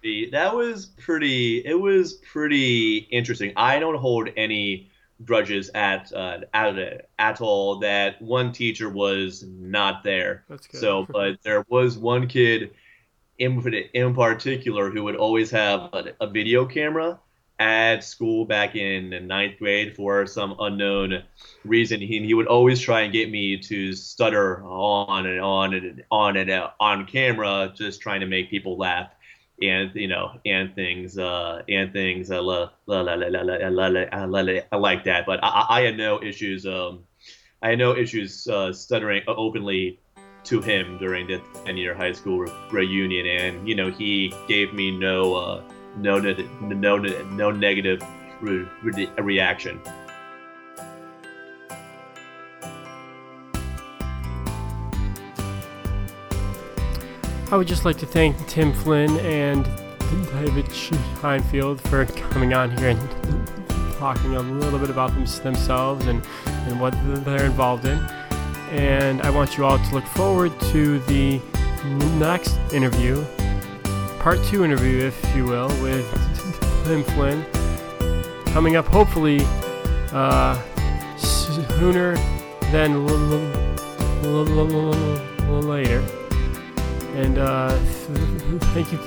the 0.03 0.31
that 0.31 0.55
was 0.55 0.87
pretty 0.87 1.59
it 1.59 1.79
was 1.79 2.15
pretty 2.15 2.99
interesting 3.11 3.53
i 3.57 3.79
don't 3.79 3.97
hold 3.99 4.29
any 4.37 4.91
grudges 5.25 5.71
at 5.75 6.13
uh, 6.13 6.39
at 6.55 7.07
at 7.19 7.41
all 7.41 7.79
that 7.81 8.21
one 8.23 8.53
teacher 8.53 8.89
was 8.89 9.45
not 9.45 10.03
there 10.03 10.45
That's 10.49 10.67
good. 10.67 10.81
so 10.81 11.07
but 11.11 11.43
there 11.43 11.65
was 11.69 11.99
one 11.99 12.27
kid 12.27 12.71
in 13.39 13.61
in 13.95 14.15
particular 14.15 14.91
who 14.91 15.05
would 15.05 15.17
always 15.17 15.51
have 15.51 15.91
a, 15.93 16.13
a 16.21 16.27
video 16.27 16.65
camera 16.65 17.19
at 17.61 18.03
school 18.03 18.47
back 18.47 18.75
in 18.75 19.27
ninth 19.27 19.59
grade 19.59 19.95
for 19.95 20.27
some 20.27 20.57
unknown 20.61 21.23
reason 21.67 22.01
he, 22.01 22.25
he 22.25 22.33
would 22.33 22.47
always 22.47 22.81
try 22.81 23.03
and 23.03 23.13
get 23.13 23.31
me 23.31 23.59
to 23.59 23.93
stutter 23.93 24.65
on 24.65 25.27
and 25.27 25.41
on 25.41 25.75
and 25.75 26.03
on 26.11 26.39
and 26.39 26.51
uh, 26.51 26.71
on 26.81 27.05
camera 27.05 27.71
just 27.77 28.01
trying 28.01 28.21
to 28.21 28.27
make 28.27 28.49
people 28.49 28.79
laugh 28.79 29.11
and 29.63 29.95
you 29.95 30.09
know 30.09 30.33
and 30.47 30.75
things 30.75 31.19
uh 31.19 31.61
and 31.69 31.93
things 31.93 32.31
uh, 32.31 32.43
la, 32.43 32.71
la, 32.87 33.03
la, 33.03 33.13
la, 33.13 33.27
la, 33.27 33.43
la, 33.43 33.69
la, 33.69 33.87
la, 33.89 34.05
la, 34.11 34.25
la, 34.25 34.41
la, 34.41 34.79
like 34.79 35.05
that 35.05 35.27
but 35.27 35.39
I, 35.45 35.49
I 35.49 35.67
I 35.69 35.83
had 35.83 35.99
no 35.99 36.23
issues 36.23 36.67
um 36.67 37.05
I 37.63 37.71
had 37.71 37.79
no 37.79 37.95
issues 37.95 38.49
uh, 38.49 38.73
stuttering 38.73 39.23
openly 39.29 40.01
to 40.45 40.63
him 40.63 40.97
during 40.97 41.27
the 41.27 41.43
10 41.67 41.77
year 41.77 41.95
high 41.95 42.13
school 42.13 42.41
re- 42.41 42.53
reunion 42.71 43.27
and 43.27 43.69
you 43.69 43.75
know 43.75 43.91
he 43.91 44.33
gave 44.49 44.73
me 44.73 44.91
no 44.91 45.35
uh 45.35 45.63
no 46.01 46.19
no 46.19 46.97
no 47.31 47.51
negative 47.51 48.03
re- 48.41 48.67
re- 48.83 49.11
reaction 49.19 49.81
I 57.53 57.57
would 57.57 57.67
just 57.67 57.85
like 57.85 57.99
to 57.99 58.07
thank 58.07 58.47
Tim 58.47 58.73
Flynn 58.73 59.11
and 59.19 59.69
David 60.33 60.73
Shinefield 60.73 61.81
for 61.81 62.07
coming 62.07 62.55
on 62.55 62.71
here 62.77 62.91
and 62.91 63.97
talking 63.99 64.37
a 64.37 64.41
little 64.41 64.79
bit 64.79 64.89
about 64.89 65.11
them, 65.11 65.25
themselves 65.43 66.07
and, 66.07 66.23
and 66.47 66.81
what 66.81 66.95
they're 67.25 67.47
involved 67.47 67.87
in. 67.87 67.99
And 68.71 69.21
I 69.23 69.31
want 69.31 69.59
you 69.59 69.65
all 69.65 69.79
to 69.79 69.95
look 69.95 70.05
forward 70.05 70.53
to 70.71 71.01
the 71.01 71.41
next 72.19 72.57
interview, 72.73 73.25
part 74.21 74.43
two 74.45 74.65
interview, 74.65 74.99
if 74.99 75.35
you 75.35 75.45
will, 75.45 75.69
with 75.83 76.07
Tim 76.85 77.03
Flynn, 77.03 77.45
coming 78.53 78.77
up 78.77 78.87
hopefully 78.87 79.41
uh, 80.13 80.61
sooner 81.17 82.17
than 82.71 83.07
later. 85.67 86.01
And 87.15 87.39
uh, 87.39 87.77
thank 88.75 88.93
you, 88.93 88.99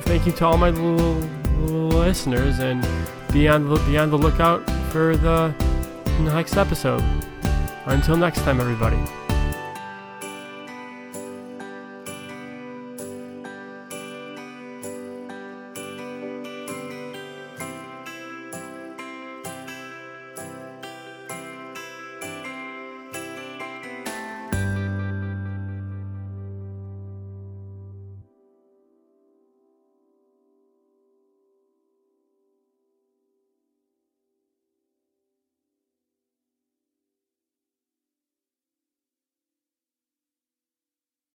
thank 0.00 0.26
you 0.26 0.32
to 0.32 0.46
all 0.46 0.56
my 0.56 0.70
listeners, 0.70 2.58
and 2.58 2.86
be 3.32 3.48
on 3.48 3.68
the 3.68 3.76
be 3.86 3.98
on 3.98 4.10
the 4.10 4.18
lookout 4.18 4.68
for 4.90 5.16
the 5.16 5.54
next 6.20 6.56
episode. 6.56 7.02
Until 7.86 8.16
next 8.16 8.40
time, 8.40 8.60
everybody. 8.60 8.98